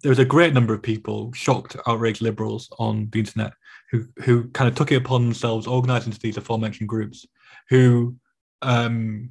[0.02, 3.52] there was a great number of people, shocked, outraged liberals on the internet,
[3.90, 7.26] who who kind of took it upon themselves, organised into these aforementioned groups,
[7.68, 8.16] who
[8.62, 9.30] um,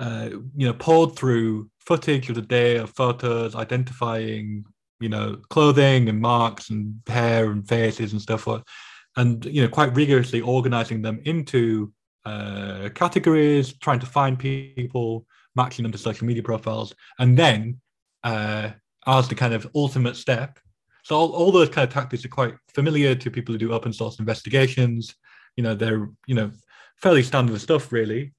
[0.00, 4.64] uh, you know, poured through footage of the day of photos identifying,
[4.98, 8.48] you know, clothing and marks and hair and faces and stuff,
[9.16, 11.92] and you know, quite rigorously organizing them into
[12.24, 17.80] uh, categories, trying to find people, matching them to social media profiles, and then
[18.24, 18.70] uh,
[19.06, 20.58] as the kind of ultimate step.
[21.02, 23.92] So all, all those kind of tactics are quite familiar to people who do open
[23.92, 25.14] source investigations.
[25.56, 26.50] You know, they're you know
[26.96, 28.32] fairly standard stuff, really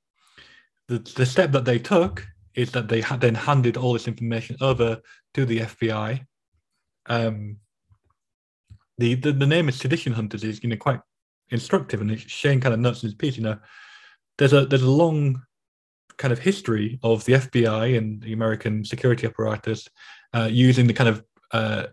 [0.91, 4.57] the, the step that they took is that they had then handed all this information
[4.59, 4.97] over
[5.33, 6.25] to the FBI.
[7.05, 7.57] Um,
[8.97, 10.99] the, the the name of sedition hunters is you know quite
[11.51, 13.37] instructive, and Shane kind of notes in his piece.
[13.37, 13.57] You know,
[14.37, 15.41] there's a there's a long
[16.17, 19.87] kind of history of the FBI and the American security apparatus
[20.33, 21.87] uh, using the kind of uh,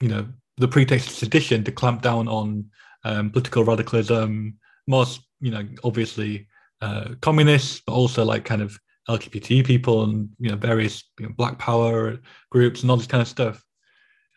[0.00, 2.66] you know the pretext of sedition to clamp down on
[3.04, 6.46] um, political radicalism, most you know obviously
[6.80, 11.32] uh, communists, but also like kind of LGBT people and you know various you know,
[11.36, 12.18] Black Power
[12.50, 13.64] groups and all this kind of stuff.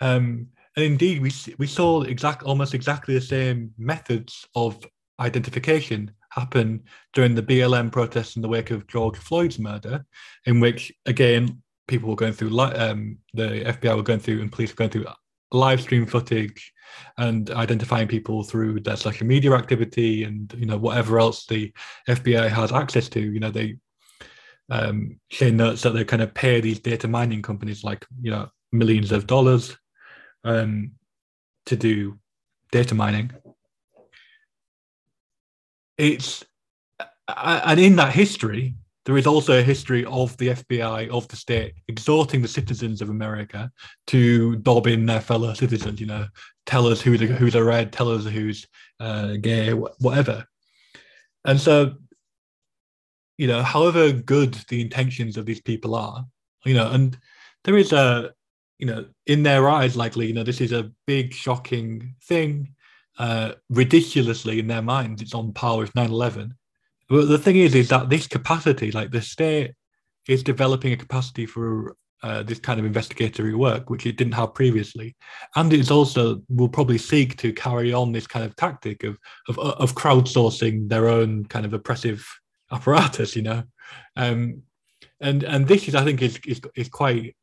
[0.01, 0.47] Um,
[0.79, 4.81] and indeed, we we saw exact almost exactly the same methods of
[5.19, 10.05] identification happen during the BLM protests in the wake of George Floyd's murder,
[10.45, 14.71] in which again people were going through um, the FBI were going through and police
[14.71, 15.05] were going through
[15.51, 16.71] live stream footage
[17.17, 21.73] and identifying people through their social media activity and you know whatever else the
[22.07, 23.19] FBI has access to.
[23.19, 23.75] You know they
[24.69, 28.47] um, Shane notes that they kind of pay these data mining companies like you know
[28.71, 29.75] millions of dollars
[30.43, 30.91] um,
[31.65, 32.17] to do
[32.71, 33.31] data mining.
[35.97, 36.45] It's
[37.37, 38.75] and in that history,
[39.05, 43.09] there is also a history of the FBI of the state exhorting the citizens of
[43.09, 43.71] America
[44.07, 45.99] to dob in their fellow citizens.
[45.99, 46.27] You know,
[46.65, 48.67] tell us who's a, who's a red, tell us who's
[48.99, 50.45] uh, gay, whatever.
[51.45, 51.95] And so,
[53.37, 56.25] you know, however good the intentions of these people are,
[56.65, 57.17] you know, and
[57.63, 58.31] there is a,
[58.79, 62.73] you know, in their eyes, likely, you know, this is a big, shocking thing.
[63.17, 66.55] Uh, ridiculously, in their minds, it's on par with 9 11.
[67.09, 69.73] But the thing is, is that this capacity, like the state,
[70.27, 74.53] is developing a capacity for uh, this kind of investigatory work, which it didn't have
[74.53, 75.15] previously,
[75.55, 79.17] and it's also will probably seek to carry on this kind of tactic of
[79.47, 82.25] of, of crowdsourcing their own kind of oppressive
[82.71, 83.63] apparatus, you know,
[84.15, 84.61] um,
[85.21, 87.35] and and this is, I think, is is, is quite,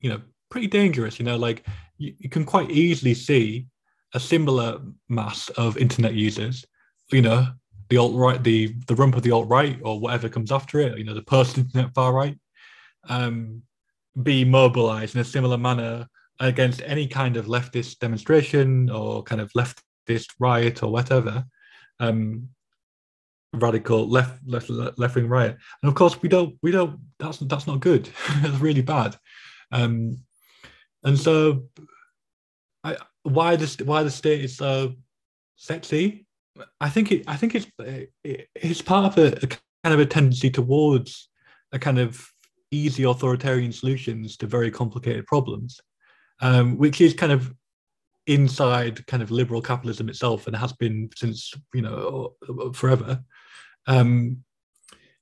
[0.00, 0.20] you know,
[0.54, 1.18] pretty dangerous.
[1.18, 1.66] You know, like
[1.98, 3.66] you, you can quite easily see
[4.14, 6.64] a similar mass of internet users,
[7.10, 7.48] you know,
[7.88, 10.96] the alt right, the the rump of the alt right, or whatever comes after it,
[10.96, 12.38] you know, the post internet far right,
[13.08, 13.62] um,
[14.22, 16.06] be mobilized in a similar manner
[16.38, 21.44] against any kind of leftist demonstration or kind of leftist riot or whatever,
[21.98, 22.48] um,
[23.54, 25.56] radical left left left wing riot.
[25.82, 27.00] And of course, we don't we don't.
[27.18, 28.08] That's that's not good.
[28.40, 29.16] that's really bad.
[29.72, 30.20] Um,
[31.04, 31.64] and so,
[32.82, 34.94] I, why the why the state is so
[35.56, 36.26] sexy.
[36.80, 37.24] I think it.
[37.26, 41.28] I think it's it, it's part of a, a kind of a tendency towards
[41.72, 42.26] a kind of
[42.70, 45.80] easy authoritarian solutions to very complicated problems,
[46.40, 47.52] um, which is kind of
[48.26, 52.34] inside kind of liberal capitalism itself and has been since you know
[52.72, 53.20] forever.
[53.86, 54.44] Um,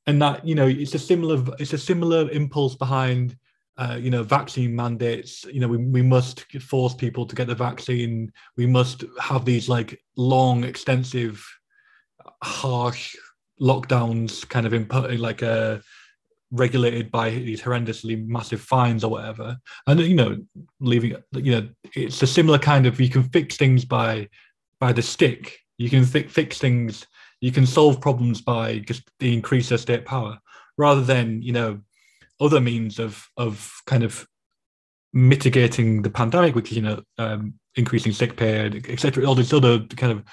[0.06, 3.36] and that you know it's a similar it's a similar impulse behind
[3.78, 7.54] uh, you know vaccine mandates you know we, we must force people to get the
[7.54, 8.32] vaccine.
[8.56, 11.44] We must have these like long extensive
[12.42, 13.16] harsh
[13.60, 15.78] lockdowns kind of input like uh
[16.50, 19.56] regulated by these horrendously massive fines or whatever.
[19.86, 20.36] And you know
[20.80, 24.28] leaving you know it's a similar kind of you can fix things by
[24.78, 25.58] by the stick.
[25.78, 27.06] You can fix things.
[27.40, 30.38] You can solve problems by just the increase of state power
[30.76, 31.80] rather than you know
[32.42, 34.26] other means of of kind of
[35.12, 39.24] mitigating the pandemic, which is you know um, increasing sick pay, etc.
[39.24, 40.24] All these other kind of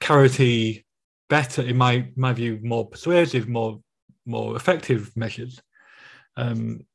[0.00, 0.84] carroty,
[1.28, 3.80] better in my my view, more persuasive, more
[4.26, 5.60] more effective measures.
[6.36, 6.86] Um,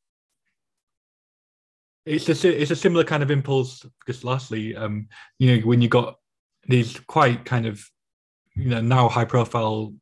[2.06, 3.86] it's a it's a similar kind of impulse.
[4.08, 5.08] Just lastly, um,
[5.40, 6.18] you know, when you got
[6.68, 7.84] these quite kind of
[8.56, 9.94] you know now high profile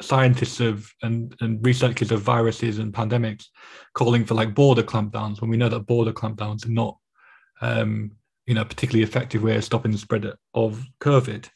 [0.00, 3.46] scientists of and, and researchers of viruses and pandemics
[3.94, 6.96] calling for like border clampdowns when we know that border clampdowns are not
[7.60, 8.12] um,
[8.46, 11.48] you know particularly effective way of stopping the spread of covid.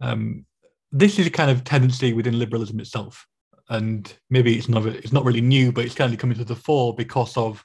[0.00, 0.46] Um,
[0.90, 3.26] this is a kind of tendency within liberalism itself.
[3.68, 6.56] And maybe it's not it's not really new but it's kind of coming to the
[6.56, 7.62] fore because of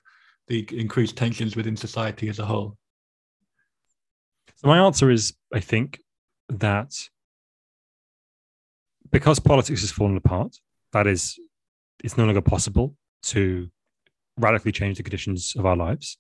[0.50, 2.78] the increased tensions within society as a whole.
[4.58, 6.00] So my answer is i think
[6.50, 6.94] that
[9.14, 10.58] because politics has fallen apart,
[10.92, 11.40] that is,
[12.04, 13.70] it's no longer possible to
[14.38, 16.18] radically change the conditions of our lives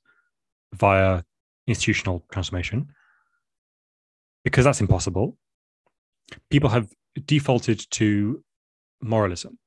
[0.73, 1.23] via
[1.67, 2.87] institutional transformation.
[4.43, 5.37] Because that's impossible,
[6.51, 6.87] people have
[7.25, 8.43] defaulted to
[9.01, 9.57] moralism.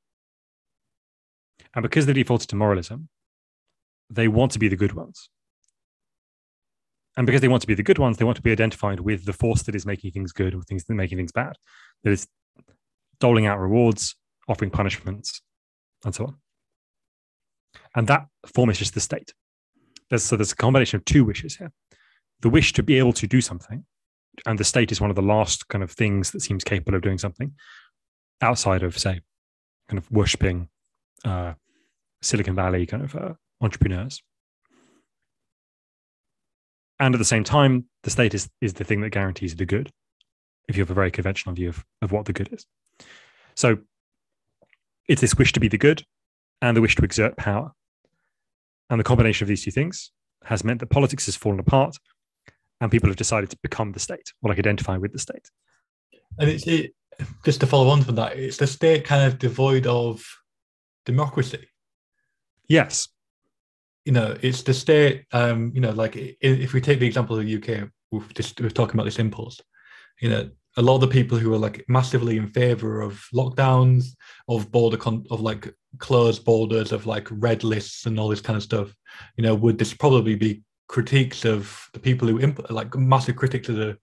[1.74, 3.08] And because they defaulted to moralism,
[4.08, 5.28] they want to be the good ones.
[7.16, 9.24] And because they want to be the good ones, they want to be identified with
[9.24, 11.56] the force that is making things good or things that are making things bad.
[12.04, 12.28] That is
[13.20, 14.16] doling out rewards,
[14.48, 15.42] offering punishments,
[16.04, 16.36] and so on.
[17.94, 19.32] And that form is just the state.
[20.08, 21.72] There's, so there's a combination of two wishes here
[22.40, 23.84] the wish to be able to do something,
[24.44, 27.02] and the state is one of the last kind of things that seems capable of
[27.02, 27.54] doing something
[28.42, 29.20] outside of, say,
[29.88, 30.68] kind of worshipping
[31.24, 31.54] uh,
[32.20, 34.22] Silicon Valley kind of uh, entrepreneurs.
[36.98, 39.90] And at the same time, the state is, is the thing that guarantees the good,
[40.68, 42.66] if you have a very conventional view of, of what the good is.
[43.54, 43.78] So
[45.08, 46.04] it's this wish to be the good
[46.60, 47.72] and the wish to exert power.
[48.90, 50.10] And the combination of these two things
[50.44, 51.96] has meant that politics has fallen apart
[52.80, 55.50] and people have decided to become the state or like identify with the state.
[56.38, 56.92] And it's it,
[57.44, 60.24] just to follow on from that, it's the state kind of devoid of
[61.04, 61.66] democracy.
[62.68, 63.08] Yes.
[64.04, 67.44] You know, it's the state, um, you know, like if we take the example of
[67.44, 69.60] the UK, we've just, we're talking about this impulse,
[70.20, 74.08] you know, a lot of the people who are like massively in favor of lockdowns,
[74.48, 78.56] of border con- of like closed borders, of like red lists and all this kind
[78.56, 78.94] of stuff,
[79.36, 83.68] you know, would this probably be critiques of the people who imp- like massive critics
[83.68, 83.96] of the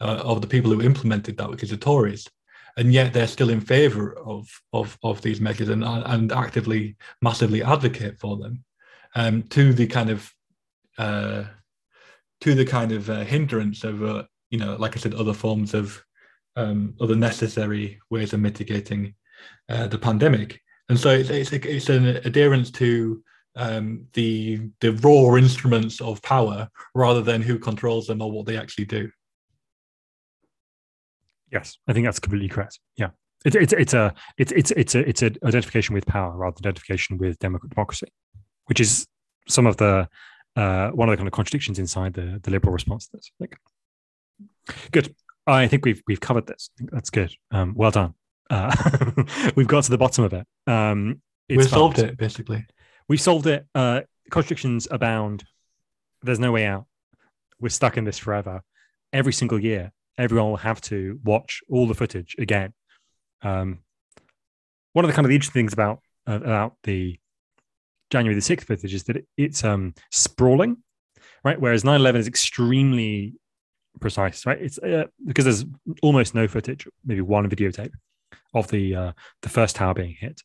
[0.00, 2.28] uh, of the people who implemented that, which is the Tories,
[2.76, 7.62] and yet they're still in favor of of of these measures and and actively massively
[7.62, 8.64] advocate for them,
[9.14, 10.32] um, to the kind of
[10.98, 11.44] uh,
[12.40, 15.74] to the kind of uh, hindrance of uh, you know, like I said, other forms
[15.74, 16.00] of
[16.54, 19.16] um, other necessary ways of mitigating
[19.68, 20.60] uh, the pandemic.
[20.88, 23.20] And so it's, it's, it's an adherence to
[23.56, 28.56] um, the the raw instruments of power rather than who controls them or what they
[28.56, 29.10] actually do.
[31.50, 32.78] Yes, I think that's completely correct.
[32.96, 33.10] Yeah,
[33.44, 36.68] it's it's it's a it's it's it's a it's an identification with power rather than
[36.68, 38.06] identification with democracy,
[38.66, 39.04] which is
[39.48, 40.08] some of the
[40.54, 43.32] uh, one of the kind of contradictions inside the the liberal response to this.
[43.40, 43.56] Like,
[44.90, 45.14] good.
[45.46, 46.70] I think we've we've covered this.
[46.78, 47.32] That's good.
[47.50, 48.14] Um, well done.
[48.50, 48.74] Uh,
[49.56, 50.46] we've got to the bottom of it.
[50.66, 52.66] Um, We've solved it basically.
[53.08, 53.66] We've solved it.
[53.74, 55.44] Uh, contradictions abound.
[56.22, 56.86] There's no way out.
[57.60, 58.62] We're stuck in this forever.
[59.12, 62.72] Every single year, everyone will have to watch all the footage again.
[63.42, 63.80] Um,
[64.92, 67.18] one of the kind of the interesting things about uh, about the
[68.10, 70.78] January the sixth footage is that it, it's um, sprawling,
[71.44, 71.60] right?
[71.60, 73.34] Whereas 9/11 is extremely
[74.00, 74.60] precise, right?
[74.60, 75.64] It's uh, because there's
[76.02, 77.92] almost no footage, maybe one videotape
[78.52, 80.42] of the uh, the first tower being hit,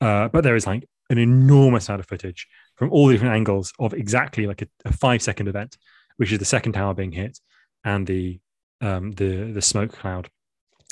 [0.00, 2.46] uh, but there is like an enormous amount of footage
[2.76, 5.76] from all the different angles of exactly like a, a five second event,
[6.16, 7.38] which is the second tower being hit
[7.84, 8.38] and the
[8.80, 10.28] um, the the smoke cloud,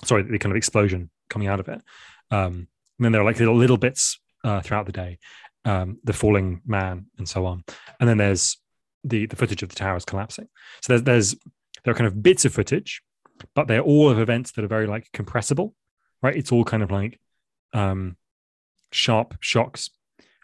[0.05, 1.81] sorry, the kind of explosion coming out of it.
[2.31, 5.19] Um, and then there are like little little bits uh, throughout the day,
[5.65, 7.65] um, the falling man and so on.
[8.01, 8.59] And then there's
[9.09, 10.49] the the footage of the towers collapsing.
[10.83, 11.37] So there's there's
[11.85, 13.03] there are kind of bits of footage,
[13.55, 15.75] but they're all of events that are very like compressible,
[16.23, 16.37] right?
[16.37, 17.21] It's all kind of like
[17.73, 18.17] um,
[18.91, 19.91] sharp shocks.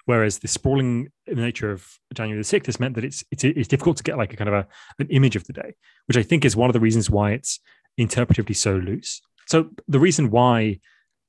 [0.04, 3.96] Whereas the sprawling nature of January the sixth has meant that it's, it's it's difficult
[3.98, 4.66] to get like a kind of a
[4.98, 5.74] an image of the day,
[6.06, 7.60] which I think is one of the reasons why it's
[7.98, 9.20] interpretively so loose.
[9.46, 10.80] So the reason why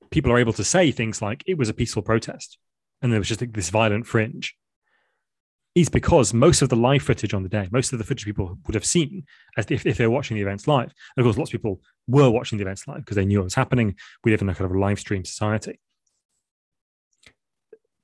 [0.09, 2.57] people are able to say things like it was a peaceful protest
[3.01, 4.55] and there was just like this violent fringe
[5.75, 8.57] is because most of the live footage on the day, most of the footage people
[8.65, 9.25] would have seen
[9.57, 10.93] as if, if they're watching the events live.
[11.15, 13.45] And of course, lots of people were watching the events live because they knew what
[13.45, 13.95] was happening.
[14.23, 15.79] We live in a kind of a live stream society.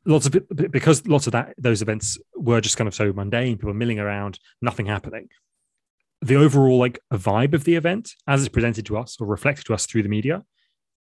[0.06, 3.74] Lots of because lots of that those events were just kind of so mundane, people
[3.74, 5.28] milling around, nothing happening.
[6.22, 9.74] The overall like vibe of the event, as it's presented to us or reflected to
[9.74, 10.44] us through the media,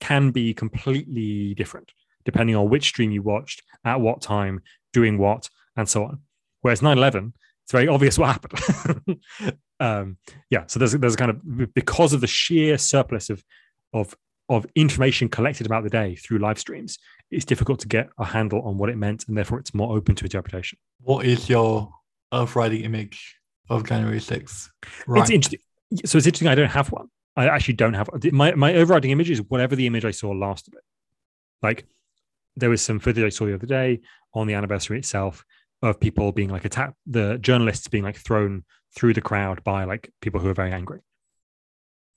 [0.02, 1.94] can be completely different
[2.28, 4.62] depending on which stream you watched, at what time,
[4.92, 6.20] doing what, and so on.
[6.62, 7.34] Whereas 9 11,
[7.64, 9.20] it's very obvious what happened.
[9.80, 10.18] um,
[10.50, 13.44] yeah, so there's there's a kind of because of the sheer surplus of
[13.94, 14.16] of
[14.50, 16.98] of information collected about the day through live streams,
[17.32, 20.16] it's difficult to get a handle on what it meant, and therefore it's more open
[20.16, 20.80] to interpretation.
[21.02, 21.92] What is your
[22.32, 23.36] overriding image
[23.70, 24.70] of January 6th?
[25.06, 25.22] Right.
[25.22, 25.60] It's interesting.
[26.06, 26.48] So it's interesting.
[26.48, 27.08] I don't have one.
[27.36, 30.68] I actually don't have my my overriding image is whatever the image I saw last
[30.68, 30.84] of it.
[31.62, 31.86] Like
[32.56, 34.02] there was some footage I saw the other day
[34.34, 35.46] on the anniversary itself
[35.82, 38.64] of people being like attacked, the journalists being like thrown
[38.96, 41.00] through the crowd by like people who are very angry.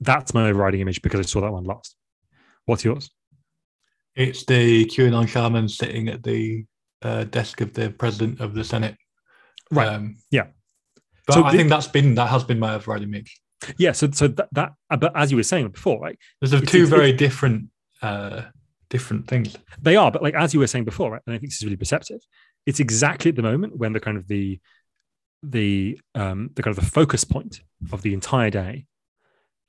[0.00, 1.94] That's my overriding image because I saw that one last.
[2.64, 3.11] What's yours?
[4.16, 6.64] It's the QAnon shaman sitting at the
[7.02, 8.96] uh, desk of the president of the Senate.
[9.70, 9.88] Right.
[9.88, 10.46] Um, yeah.
[11.26, 13.40] But so I the, think that's been that has been my overriding image.
[13.76, 13.92] Yeah.
[13.92, 16.18] So so that, that but as you were saying before, right?
[16.40, 17.68] There's a two very different
[18.02, 18.42] uh,
[18.88, 19.56] different things.
[19.80, 21.22] They are, but like as you were saying before, right?
[21.26, 22.20] And I think this is really perceptive.
[22.70, 24.46] It's exactly at the moment when the kind of the
[25.56, 27.54] the um the kind of the focus point
[27.94, 28.74] of the entire day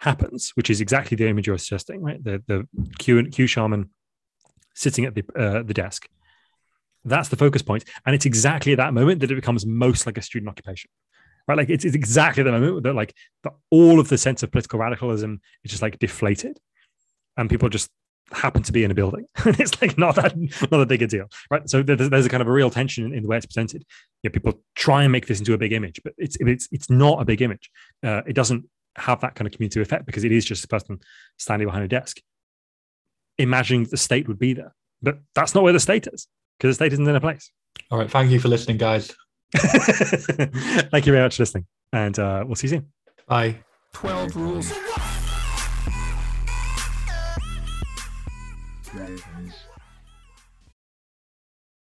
[0.10, 2.22] happens, which is exactly the image you're suggesting, right?
[2.28, 2.68] The the
[3.02, 3.90] Q Q shaman
[4.84, 6.02] sitting at the uh, the desk.
[7.14, 10.20] That's the focus point, and it's exactly at that moment that it becomes most like
[10.20, 10.90] a student occupation,
[11.48, 11.58] right?
[11.58, 13.12] Like it's, it's exactly the moment that like
[13.44, 16.56] the, all of the sense of political radicalism is just like deflated,
[17.38, 17.90] and people just
[18.32, 19.26] happen to be in a building.
[19.46, 20.36] it's like not that
[20.72, 21.70] not a big a deal, right?
[21.70, 23.86] So there's, there's a kind of a real tension in, in the way it's presented.
[24.24, 26.90] You know, people try and make this into a big image, but it's it's it's
[26.90, 27.70] not a big image.
[28.04, 28.66] Uh, it doesn't
[28.98, 31.00] have that kind of community effect because it is just a person
[31.38, 32.18] standing behind a desk,
[33.38, 34.74] imagining the state would be there.
[35.02, 36.28] But that's not where the state is
[36.58, 37.52] because the state isn't in a place.
[37.90, 38.10] All right.
[38.10, 39.16] Thank you for listening, guys.
[39.56, 42.92] Thank you very much for listening, and uh, we'll see you soon.
[43.28, 43.58] Bye.
[43.94, 44.72] 12 rules.
[48.94, 49.31] Ravens.